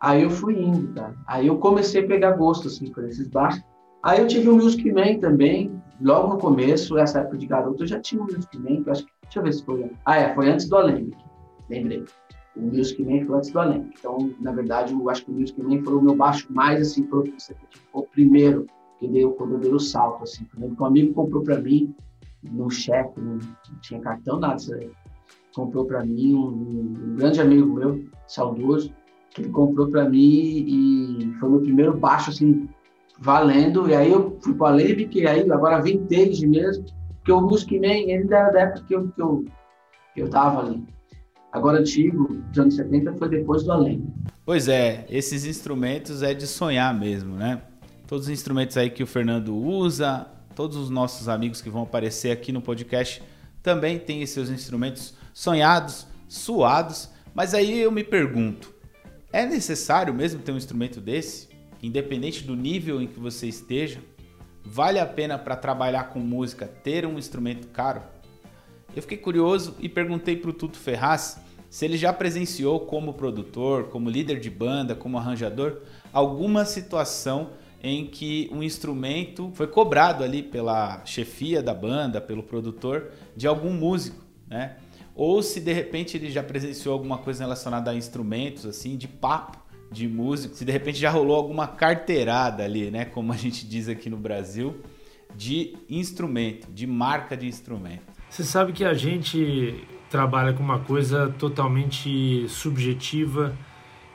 Aí 0.00 0.22
eu 0.22 0.30
fui 0.30 0.60
indo, 0.60 0.92
cara. 0.92 1.14
Aí 1.26 1.46
eu 1.46 1.56
comecei 1.58 2.04
a 2.04 2.06
pegar 2.06 2.32
gosto, 2.32 2.68
assim, 2.68 2.92
por 2.92 3.04
esses 3.04 3.26
baixos. 3.28 3.62
Aí 4.02 4.20
eu 4.20 4.26
tive 4.26 4.50
o 4.50 4.56
Music 4.56 4.92
Man 4.92 5.18
também, 5.18 5.80
logo 6.02 6.34
no 6.34 6.38
começo, 6.38 6.98
essa 6.98 7.20
época 7.20 7.38
de 7.38 7.46
garoto, 7.46 7.82
eu 7.82 7.86
já 7.86 7.98
tinha 8.00 8.20
o 8.20 8.24
Music 8.24 8.58
Man, 8.58 8.82
que 8.82 8.88
eu 8.88 8.92
acho 8.92 9.06
que, 9.06 9.12
deixa 9.22 9.38
eu 9.38 9.42
ver 9.42 9.52
se 9.54 9.64
foi. 9.64 9.90
Ah, 10.04 10.18
é, 10.18 10.34
foi 10.34 10.50
antes 10.50 10.68
do 10.68 10.76
Alembic, 10.76 11.16
lembrei 11.70 12.04
o 12.56 12.62
Music 12.62 13.02
Man 13.02 13.24
foi 13.26 13.36
antes 13.36 13.50
do 13.50 13.58
Além. 13.58 13.90
Então, 13.98 14.32
na 14.40 14.52
verdade, 14.52 14.92
eu 14.92 15.10
acho 15.10 15.24
que 15.24 15.30
o 15.30 15.34
Music 15.34 15.60
Man 15.62 15.82
foi 15.82 15.94
o 15.94 16.02
meu 16.02 16.14
baixo 16.14 16.46
mais, 16.52 16.80
assim, 16.80 17.06
foi 17.08 17.32
o 17.92 18.02
primeiro 18.02 18.66
que 18.98 19.08
deu, 19.08 19.32
quando 19.32 19.54
eu 19.54 19.58
dei 19.58 19.72
o 19.72 19.78
salto, 19.78 20.24
assim. 20.24 20.46
Quando 20.54 20.80
um 20.80 20.84
amigo 20.84 21.14
comprou 21.14 21.42
para 21.42 21.60
mim, 21.60 21.94
no 22.42 22.70
cheque, 22.70 23.20
não, 23.20 23.38
tinha 23.80 24.00
cartão, 24.00 24.38
nada, 24.38 24.56
aí. 24.76 24.90
comprou 25.54 25.84
para 25.84 26.04
mim, 26.04 26.34
um, 26.34 26.48
um, 26.48 27.16
grande 27.16 27.40
amigo 27.40 27.72
meu, 27.72 28.04
saudoso, 28.26 28.92
que 29.30 29.42
ele 29.42 29.50
comprou 29.50 29.88
para 29.88 30.08
mim 30.08 30.18
e 30.18 31.34
foi 31.38 31.48
o 31.48 31.52
meu 31.52 31.60
primeiro 31.62 31.96
baixo, 31.96 32.30
assim, 32.30 32.68
valendo. 33.18 33.88
E 33.88 33.94
aí 33.94 34.12
eu 34.12 34.36
fui 34.40 34.54
para 34.54 34.76
a 34.76 35.08
que 35.08 35.26
aí 35.26 35.50
agora 35.50 35.80
vintage 35.80 36.46
mesmo, 36.46 36.84
porque 37.16 37.32
o 37.32 37.40
Music 37.40 37.78
Man, 37.80 37.86
ele 37.86 38.32
era 38.32 38.50
da 38.50 38.60
época 38.60 38.84
que 38.86 38.94
eu, 38.94 39.08
que 39.08 39.22
eu, 39.22 39.44
que 40.14 40.22
eu 40.22 40.28
tava 40.28 40.60
ali. 40.60 40.84
Agora, 41.54 41.78
antigo, 41.78 42.34
dos 42.34 42.58
anos 42.58 42.74
70, 42.74 43.14
foi 43.14 43.28
depois 43.28 43.62
do 43.62 43.70
além. 43.70 44.04
Pois 44.44 44.66
é, 44.66 45.06
esses 45.08 45.44
instrumentos 45.44 46.20
é 46.20 46.34
de 46.34 46.48
sonhar 46.48 46.92
mesmo, 46.98 47.36
né? 47.36 47.62
Todos 48.06 48.26
os 48.26 48.32
instrumentos 48.32 48.76
aí 48.76 48.90
que 48.90 49.02
o 49.02 49.06
Fernando 49.06 49.56
usa, 49.56 50.26
todos 50.54 50.76
os 50.76 50.90
nossos 50.90 51.28
amigos 51.28 51.62
que 51.62 51.70
vão 51.70 51.82
aparecer 51.82 52.30
aqui 52.30 52.52
no 52.52 52.60
podcast 52.60 53.22
também 53.62 53.98
têm 53.98 54.24
seus 54.26 54.50
instrumentos 54.50 55.14
sonhados, 55.32 56.06
suados. 56.28 57.08
Mas 57.34 57.54
aí 57.54 57.80
eu 57.80 57.90
me 57.90 58.04
pergunto, 58.04 58.74
é 59.32 59.46
necessário 59.46 60.12
mesmo 60.12 60.42
ter 60.42 60.52
um 60.52 60.56
instrumento 60.56 61.00
desse? 61.00 61.48
Independente 61.82 62.44
do 62.44 62.54
nível 62.54 63.00
em 63.00 63.06
que 63.06 63.18
você 63.18 63.48
esteja, 63.48 64.00
vale 64.62 64.98
a 64.98 65.06
pena 65.06 65.38
para 65.38 65.56
trabalhar 65.56 66.04
com 66.04 66.20
música 66.20 66.66
ter 66.66 67.06
um 67.06 67.18
instrumento 67.18 67.68
caro? 67.68 68.02
Eu 68.94 69.00
fiquei 69.00 69.18
curioso 69.18 69.74
e 69.80 69.88
perguntei 69.88 70.36
para 70.36 70.50
o 70.50 70.52
Tuto 70.52 70.78
Ferraz 70.78 71.40
se 71.70 71.84
ele 71.84 71.96
já 71.96 72.12
presenciou 72.12 72.80
como 72.80 73.14
produtor, 73.14 73.88
como 73.88 74.08
líder 74.08 74.38
de 74.38 74.48
banda, 74.48 74.94
como 74.94 75.18
arranjador, 75.18 75.80
alguma 76.12 76.64
situação 76.64 77.50
em 77.86 78.06
que 78.06 78.48
um 78.50 78.62
instrumento 78.62 79.52
foi 79.54 79.66
cobrado 79.66 80.24
ali 80.24 80.42
pela 80.42 81.04
chefia 81.04 81.62
da 81.62 81.74
banda, 81.74 82.18
pelo 82.18 82.42
produtor, 82.42 83.10
de 83.36 83.46
algum 83.46 83.74
músico, 83.74 84.24
né? 84.48 84.78
Ou 85.14 85.42
se 85.42 85.60
de 85.60 85.70
repente 85.70 86.16
ele 86.16 86.30
já 86.30 86.42
presenciou 86.42 86.94
alguma 86.94 87.18
coisa 87.18 87.44
relacionada 87.44 87.90
a 87.90 87.94
instrumentos, 87.94 88.64
assim, 88.64 88.96
de 88.96 89.06
papo 89.06 89.58
de 89.92 90.08
músico, 90.08 90.54
se 90.54 90.64
de 90.64 90.72
repente 90.72 90.98
já 90.98 91.10
rolou 91.10 91.36
alguma 91.36 91.68
carteirada 91.68 92.64
ali, 92.64 92.90
né? 92.90 93.04
Como 93.04 93.30
a 93.30 93.36
gente 93.36 93.66
diz 93.66 93.86
aqui 93.86 94.08
no 94.08 94.16
Brasil, 94.16 94.80
de 95.36 95.76
instrumento, 95.86 96.72
de 96.72 96.86
marca 96.86 97.36
de 97.36 97.46
instrumento. 97.46 98.14
Você 98.30 98.44
sabe 98.44 98.72
que 98.72 98.82
a 98.82 98.94
gente 98.94 99.86
trabalha 100.08 100.54
com 100.54 100.62
uma 100.62 100.80
coisa 100.80 101.34
totalmente 101.38 102.48
subjetiva 102.48 103.54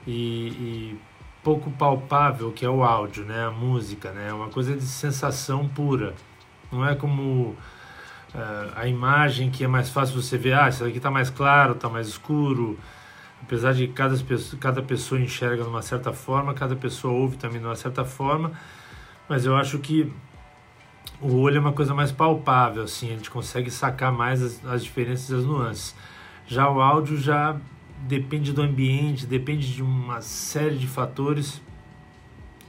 e, 0.08 0.48
e, 0.50 0.98
pouco 1.44 1.72
palpável, 1.72 2.52
que 2.52 2.66
é 2.66 2.70
o 2.70 2.84
áudio, 2.84 3.26
né? 3.26 3.46
A 3.46 3.52
música, 3.52 4.12
né? 4.12 4.32
Uma 4.34 4.50
coisa 4.50 4.76
de 4.76 4.84
sensação 4.84 5.68
pura. 5.68 6.14
Não 6.72 6.86
é 6.86 6.96
como 6.96 7.56
uh, 8.34 8.72
a 8.76 8.88
imagem 8.88 9.50
que 9.50 9.64
é 9.64 9.68
mais 9.68 9.90
fácil 9.90 10.22
você 10.22 10.38
ver, 10.38 10.54
ah, 10.54 10.70
isso 10.70 10.84
aqui 10.84 10.98
está 10.98 11.10
mais 11.10 11.30
claro, 11.30 11.74
está 11.74 11.90
mais 11.90 12.08
escuro. 12.08 12.78
Apesar 13.42 13.74
de 13.74 13.88
cada 13.88 14.16
pessoa, 14.18 14.60
cada 14.60 14.82
pessoa 14.82 15.20
enxerga 15.20 15.64
de 15.64 15.70
uma 15.70 15.82
certa 15.82 16.12
forma, 16.12 16.54
cada 16.54 16.76
pessoa 16.76 17.14
ouve 17.14 17.38
também 17.38 17.60
de 17.60 17.66
uma 17.66 17.76
certa 17.76 18.04
forma, 18.04 18.52
mas 19.30 19.46
eu 19.46 19.56
acho 19.56 19.80
que 19.80 20.12
o 21.22 21.38
olho 21.38 21.58
é 21.58 21.60
uma 21.60 21.74
coisa 21.74 21.94
mais 21.94 22.12
palpável, 22.12 22.84
assim, 22.84 23.08
a 23.08 23.16
gente 23.16 23.30
consegue 23.30 23.72
sacar 23.72 24.12
mais 24.12 24.42
as, 24.42 24.66
as 24.66 24.84
diferenças 24.84 25.32
as 25.32 25.46
nuances. 25.46 25.96
Já 26.48 26.70
o 26.70 26.82
áudio 26.82 27.18
já 27.18 27.56
depende 28.08 28.54
do 28.54 28.62
ambiente, 28.62 29.26
depende 29.26 29.74
de 29.74 29.82
uma 29.82 30.22
série 30.22 30.78
de 30.78 30.88
fatores 30.88 31.62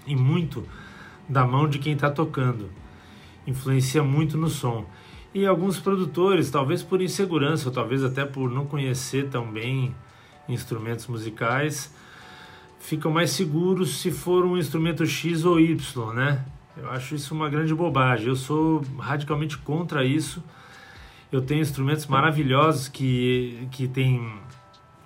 e 0.06 0.16
muito 0.16 0.66
da 1.28 1.46
mão 1.46 1.68
de 1.68 1.78
quem 1.78 1.92
está 1.92 2.10
tocando. 2.10 2.70
Influencia 3.46 4.02
muito 4.02 4.36
no 4.36 4.48
som. 4.48 4.84
E 5.32 5.46
alguns 5.46 5.78
produtores, 5.78 6.50
talvez 6.50 6.82
por 6.82 7.00
insegurança, 7.00 7.68
ou 7.68 7.74
talvez 7.74 8.02
até 8.02 8.24
por 8.24 8.50
não 8.50 8.66
conhecer 8.66 9.28
tão 9.28 9.50
bem 9.50 9.94
instrumentos 10.48 11.06
musicais, 11.06 11.94
ficam 12.80 13.12
mais 13.12 13.30
seguros 13.30 14.00
se 14.00 14.10
for 14.10 14.44
um 14.44 14.56
instrumento 14.56 15.06
X 15.06 15.44
ou 15.44 15.60
Y, 15.60 16.12
né? 16.12 16.44
Eu 16.76 16.90
acho 16.90 17.14
isso 17.14 17.34
uma 17.34 17.48
grande 17.48 17.74
bobagem. 17.74 18.26
Eu 18.26 18.36
sou 18.36 18.82
radicalmente 18.98 19.56
contra 19.58 20.04
isso. 20.04 20.42
Eu 21.30 21.40
tenho 21.40 21.60
instrumentos 21.60 22.06
maravilhosos 22.06 22.88
que, 22.88 23.68
que 23.70 23.86
tem 23.86 24.32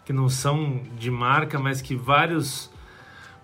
que 0.04 0.12
não 0.12 0.28
são 0.28 0.82
de 0.98 1.10
marca, 1.10 1.58
mas 1.58 1.80
que 1.80 1.94
vários 1.94 2.70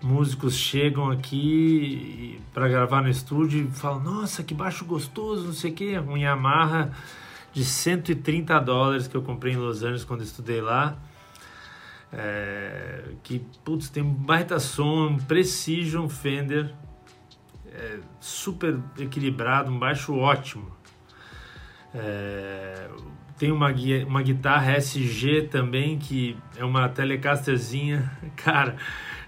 músicos 0.02 0.54
chegam 0.54 1.10
aqui 1.10 2.40
para 2.52 2.68
gravar 2.68 3.02
no 3.02 3.08
estúdio 3.08 3.66
e 3.66 3.70
falam: 3.70 4.00
Nossa, 4.00 4.42
que 4.42 4.54
baixo 4.54 4.84
gostoso, 4.84 5.46
não 5.46 5.52
sei 5.52 5.70
o 5.70 5.74
que. 5.74 5.98
Um 5.98 6.16
Yamaha 6.16 6.90
de 7.52 7.64
130 7.64 8.58
dólares 8.60 9.08
que 9.08 9.16
eu 9.16 9.22
comprei 9.22 9.54
em 9.54 9.56
Los 9.56 9.82
Angeles 9.82 10.04
quando 10.04 10.22
estudei 10.22 10.60
lá. 10.60 10.96
É, 12.12 13.12
que 13.22 13.44
putz, 13.64 13.88
tem 13.88 14.02
um 14.02 14.12
baita 14.12 14.58
som, 14.58 15.06
um 15.06 15.16
Precision 15.16 16.08
Fender 16.08 16.74
é, 17.72 18.00
super 18.18 18.76
equilibrado, 18.98 19.70
um 19.70 19.78
baixo 19.78 20.14
ótimo. 20.16 20.70
É, 21.94 22.88
tem 23.40 23.50
uma, 23.50 23.72
uma 24.06 24.22
guitarra 24.22 24.76
SG 24.76 25.48
também, 25.50 25.98
que 25.98 26.36
é 26.58 26.62
uma 26.62 26.86
Telecasterzinha. 26.90 28.12
Cara, 28.36 28.76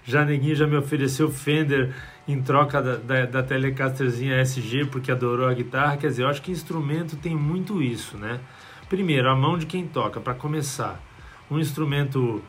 já 0.05 0.23
neguinho 0.23 0.55
já 0.55 0.67
me 0.67 0.77
ofereceu 0.77 1.31
Fender 1.31 1.91
em 2.27 2.39
troca 2.39 2.79
da, 2.79 2.95
da, 2.97 3.25
da 3.25 3.41
Telecasterzinha 3.41 4.39
SG 4.39 4.85
porque 4.85 5.11
adorou 5.11 5.47
a 5.47 5.53
guitarra. 5.55 5.97
Quer 5.97 6.09
dizer, 6.09 6.23
eu 6.23 6.27
acho 6.27 6.43
que 6.43 6.51
instrumento 6.51 7.15
tem 7.15 7.35
muito 7.35 7.81
isso, 7.81 8.15
né? 8.15 8.39
Primeiro, 8.87 9.27
a 9.31 9.35
mão 9.35 9.57
de 9.57 9.65
quem 9.65 9.87
toca, 9.87 10.21
para 10.21 10.35
começar. 10.35 11.01
Um 11.49 11.57
instrumento 11.57 12.43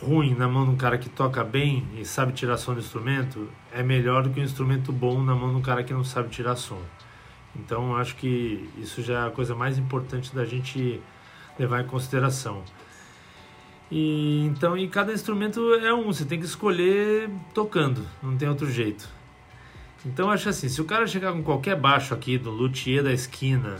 ruim 0.00 0.34
na 0.34 0.48
mão 0.48 0.64
de 0.64 0.70
um 0.70 0.76
cara 0.76 0.96
que 0.96 1.10
toca 1.10 1.44
bem 1.44 1.86
e 1.98 2.06
sabe 2.06 2.32
tirar 2.32 2.56
som 2.56 2.72
do 2.72 2.80
instrumento 2.80 3.50
é 3.70 3.82
melhor 3.82 4.22
do 4.22 4.30
que 4.30 4.40
um 4.40 4.44
instrumento 4.44 4.92
bom 4.92 5.22
na 5.22 5.34
mão 5.34 5.50
de 5.50 5.56
um 5.56 5.62
cara 5.62 5.84
que 5.84 5.92
não 5.92 6.04
sabe 6.04 6.30
tirar 6.30 6.56
som. 6.56 6.80
Então, 7.58 7.96
acho 7.96 8.16
que 8.16 8.68
isso 8.78 9.02
já 9.02 9.24
é 9.24 9.28
a 9.28 9.30
coisa 9.30 9.54
mais 9.54 9.78
importante 9.78 10.34
da 10.34 10.44
gente 10.44 11.00
levar 11.58 11.82
em 11.82 11.86
consideração. 11.86 12.62
E 13.90 14.44
então, 14.46 14.76
e 14.76 14.88
cada 14.88 15.12
instrumento 15.12 15.74
é 15.74 15.94
um, 15.94 16.06
você 16.06 16.24
tem 16.24 16.38
que 16.38 16.46
escolher 16.46 17.30
tocando, 17.54 18.04
não 18.22 18.36
tem 18.36 18.48
outro 18.48 18.70
jeito. 18.70 19.08
Então, 20.04 20.30
acho 20.30 20.48
assim, 20.48 20.68
se 20.68 20.80
o 20.80 20.84
cara 20.84 21.06
chegar 21.06 21.32
com 21.32 21.42
qualquer 21.42 21.76
baixo 21.76 22.12
aqui 22.14 22.36
do 22.36 22.50
luthier 22.50 23.02
da 23.02 23.12
esquina, 23.12 23.76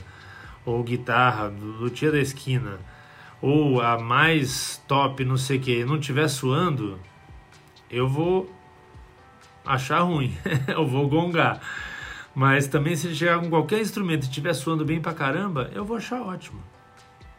ou 0.64 0.82
guitarra 0.82 1.48
do 1.50 1.66
luthier 1.66 2.12
da 2.12 2.18
esquina, 2.18 2.78
ou 3.40 3.80
a 3.80 3.98
mais 3.98 4.82
top, 4.88 5.24
não 5.24 5.36
sei 5.36 5.58
que, 5.58 5.84
não 5.84 6.00
tiver 6.00 6.28
suando, 6.28 6.98
eu 7.90 8.08
vou 8.08 8.50
achar 9.64 10.00
ruim, 10.00 10.36
eu 10.66 10.86
vou 10.86 11.08
gongar. 11.08 11.60
Mas 12.36 12.66
também 12.66 12.94
se 12.94 13.06
ele 13.06 13.14
chegar 13.14 13.40
com 13.40 13.48
qualquer 13.48 13.80
instrumento 13.80 14.24
e 14.24 14.26
estiver 14.26 14.52
suando 14.52 14.84
bem 14.84 15.00
pra 15.00 15.14
caramba, 15.14 15.70
eu 15.74 15.86
vou 15.86 15.96
achar 15.96 16.20
ótimo. 16.20 16.62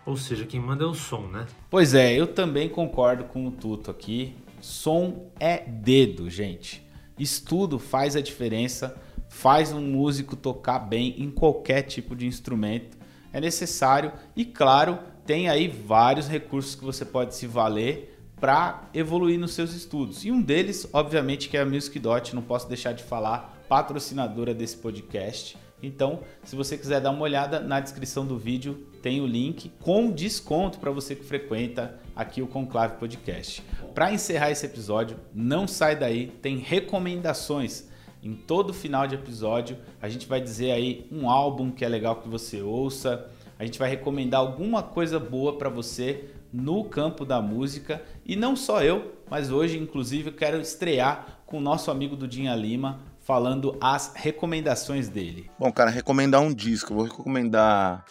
Ou 0.03 0.17
seja, 0.17 0.43
quem 0.43 0.59
manda 0.59 0.83
é 0.83 0.87
o 0.87 0.95
som, 0.95 1.27
né? 1.27 1.45
Pois 1.69 1.93
é, 1.93 2.15
eu 2.15 2.25
também 2.25 2.67
concordo 2.67 3.25
com 3.25 3.45
o 3.45 3.51
Tuto 3.51 3.91
aqui. 3.91 4.33
Som 4.59 5.29
é 5.39 5.59
dedo, 5.59 6.31
gente. 6.31 6.83
Estudo 7.19 7.77
faz 7.77 8.15
a 8.15 8.21
diferença, 8.21 8.99
faz 9.29 9.71
um 9.71 9.81
músico 9.81 10.35
tocar 10.35 10.79
bem 10.79 11.13
em 11.21 11.29
qualquer 11.29 11.83
tipo 11.83 12.15
de 12.15 12.25
instrumento. 12.25 12.97
É 13.31 13.39
necessário 13.39 14.11
e, 14.35 14.43
claro, 14.43 14.97
tem 15.27 15.47
aí 15.47 15.67
vários 15.67 16.27
recursos 16.27 16.73
que 16.73 16.83
você 16.83 17.05
pode 17.05 17.35
se 17.35 17.45
valer 17.45 18.16
para 18.39 18.83
evoluir 18.93 19.39
nos 19.39 19.53
seus 19.53 19.73
estudos. 19.73 20.23
E 20.23 20.31
um 20.31 20.41
deles, 20.41 20.87
obviamente, 20.93 21.49
que 21.49 21.57
é 21.57 21.61
a 21.61 21.65
Music 21.65 21.97
Dot, 21.99 22.35
não 22.35 22.41
posso 22.41 22.67
deixar 22.67 22.93
de 22.93 23.03
falar, 23.03 23.63
patrocinadora 23.67 24.53
desse 24.53 24.77
podcast. 24.77 25.57
Então, 25.81 26.21
se 26.43 26.55
você 26.55 26.77
quiser 26.77 26.99
dar 26.99 27.11
uma 27.11 27.21
olhada 27.21 27.59
na 27.59 27.79
descrição 27.79 28.25
do 28.25 28.37
vídeo, 28.37 28.87
tem 29.01 29.21
o 29.21 29.27
link 29.27 29.71
com 29.79 30.11
desconto 30.11 30.79
para 30.79 30.89
você 30.89 31.15
que 31.15 31.23
frequenta 31.23 31.99
aqui 32.15 32.41
o 32.41 32.47
Conclave 32.47 32.97
Podcast. 32.97 33.63
Para 33.93 34.11
encerrar 34.11 34.49
esse 34.49 34.65
episódio, 34.65 35.19
não 35.33 35.67
sai 35.67 35.95
daí, 35.95 36.27
tem 36.41 36.57
recomendações. 36.57 37.87
Em 38.23 38.33
todo 38.33 38.73
final 38.73 39.07
de 39.07 39.13
episódio, 39.13 39.77
a 40.01 40.09
gente 40.09 40.27
vai 40.27 40.41
dizer 40.41 40.71
aí 40.71 41.07
um 41.11 41.29
álbum 41.29 41.69
que 41.69 41.85
é 41.85 41.89
legal 41.89 42.15
que 42.15 42.27
você 42.27 42.61
ouça. 42.61 43.29
A 43.59 43.63
gente 43.63 43.77
vai 43.77 43.89
recomendar 43.89 44.39
alguma 44.39 44.81
coisa 44.81 45.19
boa 45.19 45.57
para 45.57 45.69
você 45.69 46.25
no 46.57 46.83
campo 46.83 47.23
da 47.23 47.41
música 47.41 48.01
e 48.25 48.35
não 48.35 48.55
só 48.55 48.81
eu, 48.81 49.13
mas 49.29 49.51
hoje 49.51 49.77
inclusive 49.77 50.31
quero 50.31 50.59
estrear 50.59 51.41
com 51.45 51.59
o 51.59 51.61
nosso 51.61 51.91
amigo 51.91 52.15
Dudinha 52.15 52.55
Lima 52.55 52.99
falando 53.21 53.77
as 53.79 54.13
recomendações 54.15 55.07
dele. 55.07 55.51
Bom, 55.59 55.71
cara, 55.71 55.89
recomendar 55.89 56.41
um 56.41 56.53
disco. 56.53 56.93
Eu 56.93 56.97
vou 56.97 57.05
recomendar. 57.05 58.05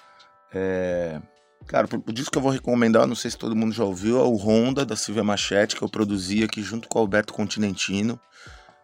É... 0.53 1.21
Cara, 1.67 1.89
o 2.07 2.13
disco 2.13 2.31
que 2.31 2.39
eu 2.39 2.43
vou 2.43 2.53
recomendar, 2.53 3.07
não 3.07 3.17
sei 3.17 3.31
se 3.31 3.37
todo 3.37 3.57
mundo 3.57 3.73
já 3.73 3.83
ouviu, 3.83 4.21
é 4.21 4.23
o 4.23 4.37
Honda 4.37 4.87
da 4.87 4.95
Silvia 4.95 5.25
Machete, 5.25 5.75
que 5.75 5.83
eu 5.83 5.89
produzi 5.89 6.45
aqui 6.45 6.63
junto 6.63 6.89
com 6.89 6.99
o 6.99 7.03
Alberto 7.03 7.33
Continentino. 7.33 8.21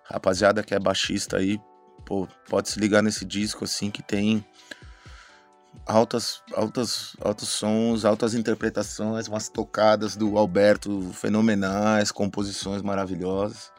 Rapaziada 0.05 0.63
que 0.63 0.75
é 0.75 0.81
baixista 0.81 1.37
aí, 1.37 1.61
pô, 2.05 2.27
pode 2.49 2.69
se 2.69 2.81
ligar 2.81 3.03
nesse 3.03 3.25
disco 3.25 3.65
assim 3.65 3.91
que 3.91 4.03
tem 4.03 4.45
altas, 5.87 6.43
altas, 6.55 7.17
altos 7.21 7.49
sons, 7.49 8.05
altas 8.05 8.35
interpretações, 8.35 9.29
umas 9.29 9.49
tocadas 9.49 10.17
do 10.17 10.39
Alberto 10.39 11.11
fenomenais, 11.13 12.11
composições 12.11 12.83
maravilhosas. 12.83 13.71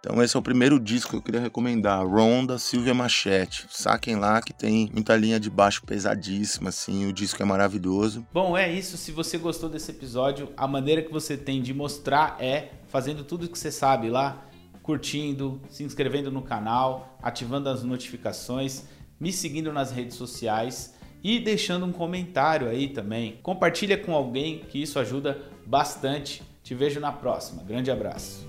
Então 0.00 0.22
esse 0.22 0.36
é 0.36 0.38
o 0.38 0.42
primeiro 0.42 0.78
disco 0.78 1.10
que 1.10 1.16
eu 1.16 1.22
queria 1.22 1.40
recomendar, 1.40 2.06
Ronda 2.06 2.56
Silvia 2.56 2.94
Machete. 2.94 3.66
Saquem 3.68 4.14
lá 4.14 4.40
que 4.40 4.52
tem 4.52 4.88
muita 4.92 5.16
linha 5.16 5.40
de 5.40 5.50
baixo 5.50 5.82
pesadíssima, 5.84 6.68
assim, 6.68 7.06
o 7.06 7.12
disco 7.12 7.42
é 7.42 7.44
maravilhoso. 7.44 8.24
Bom, 8.32 8.56
é 8.56 8.72
isso. 8.72 8.96
Se 8.96 9.10
você 9.10 9.36
gostou 9.36 9.68
desse 9.68 9.90
episódio, 9.90 10.52
a 10.56 10.68
maneira 10.68 11.02
que 11.02 11.12
você 11.12 11.36
tem 11.36 11.60
de 11.60 11.74
mostrar 11.74 12.36
é 12.38 12.70
fazendo 12.86 13.24
tudo 13.24 13.48
que 13.48 13.58
você 13.58 13.72
sabe 13.72 14.08
lá, 14.08 14.46
curtindo, 14.82 15.60
se 15.68 15.82
inscrevendo 15.82 16.30
no 16.30 16.42
canal, 16.42 17.18
ativando 17.20 17.68
as 17.68 17.82
notificações, 17.82 18.84
me 19.18 19.32
seguindo 19.32 19.72
nas 19.72 19.90
redes 19.90 20.16
sociais 20.16 20.94
e 21.22 21.38
deixando 21.38 21.86
um 21.86 21.92
comentário 21.92 22.68
aí 22.68 22.88
também. 22.88 23.38
Compartilha 23.42 23.98
com 23.98 24.14
alguém 24.14 24.60
que 24.68 24.80
isso 24.80 24.98
ajuda 24.98 25.38
bastante. 25.66 26.42
Te 26.62 26.74
vejo 26.74 27.00
na 27.00 27.12
próxima. 27.12 27.62
Grande 27.62 27.90
abraço. 27.90 28.46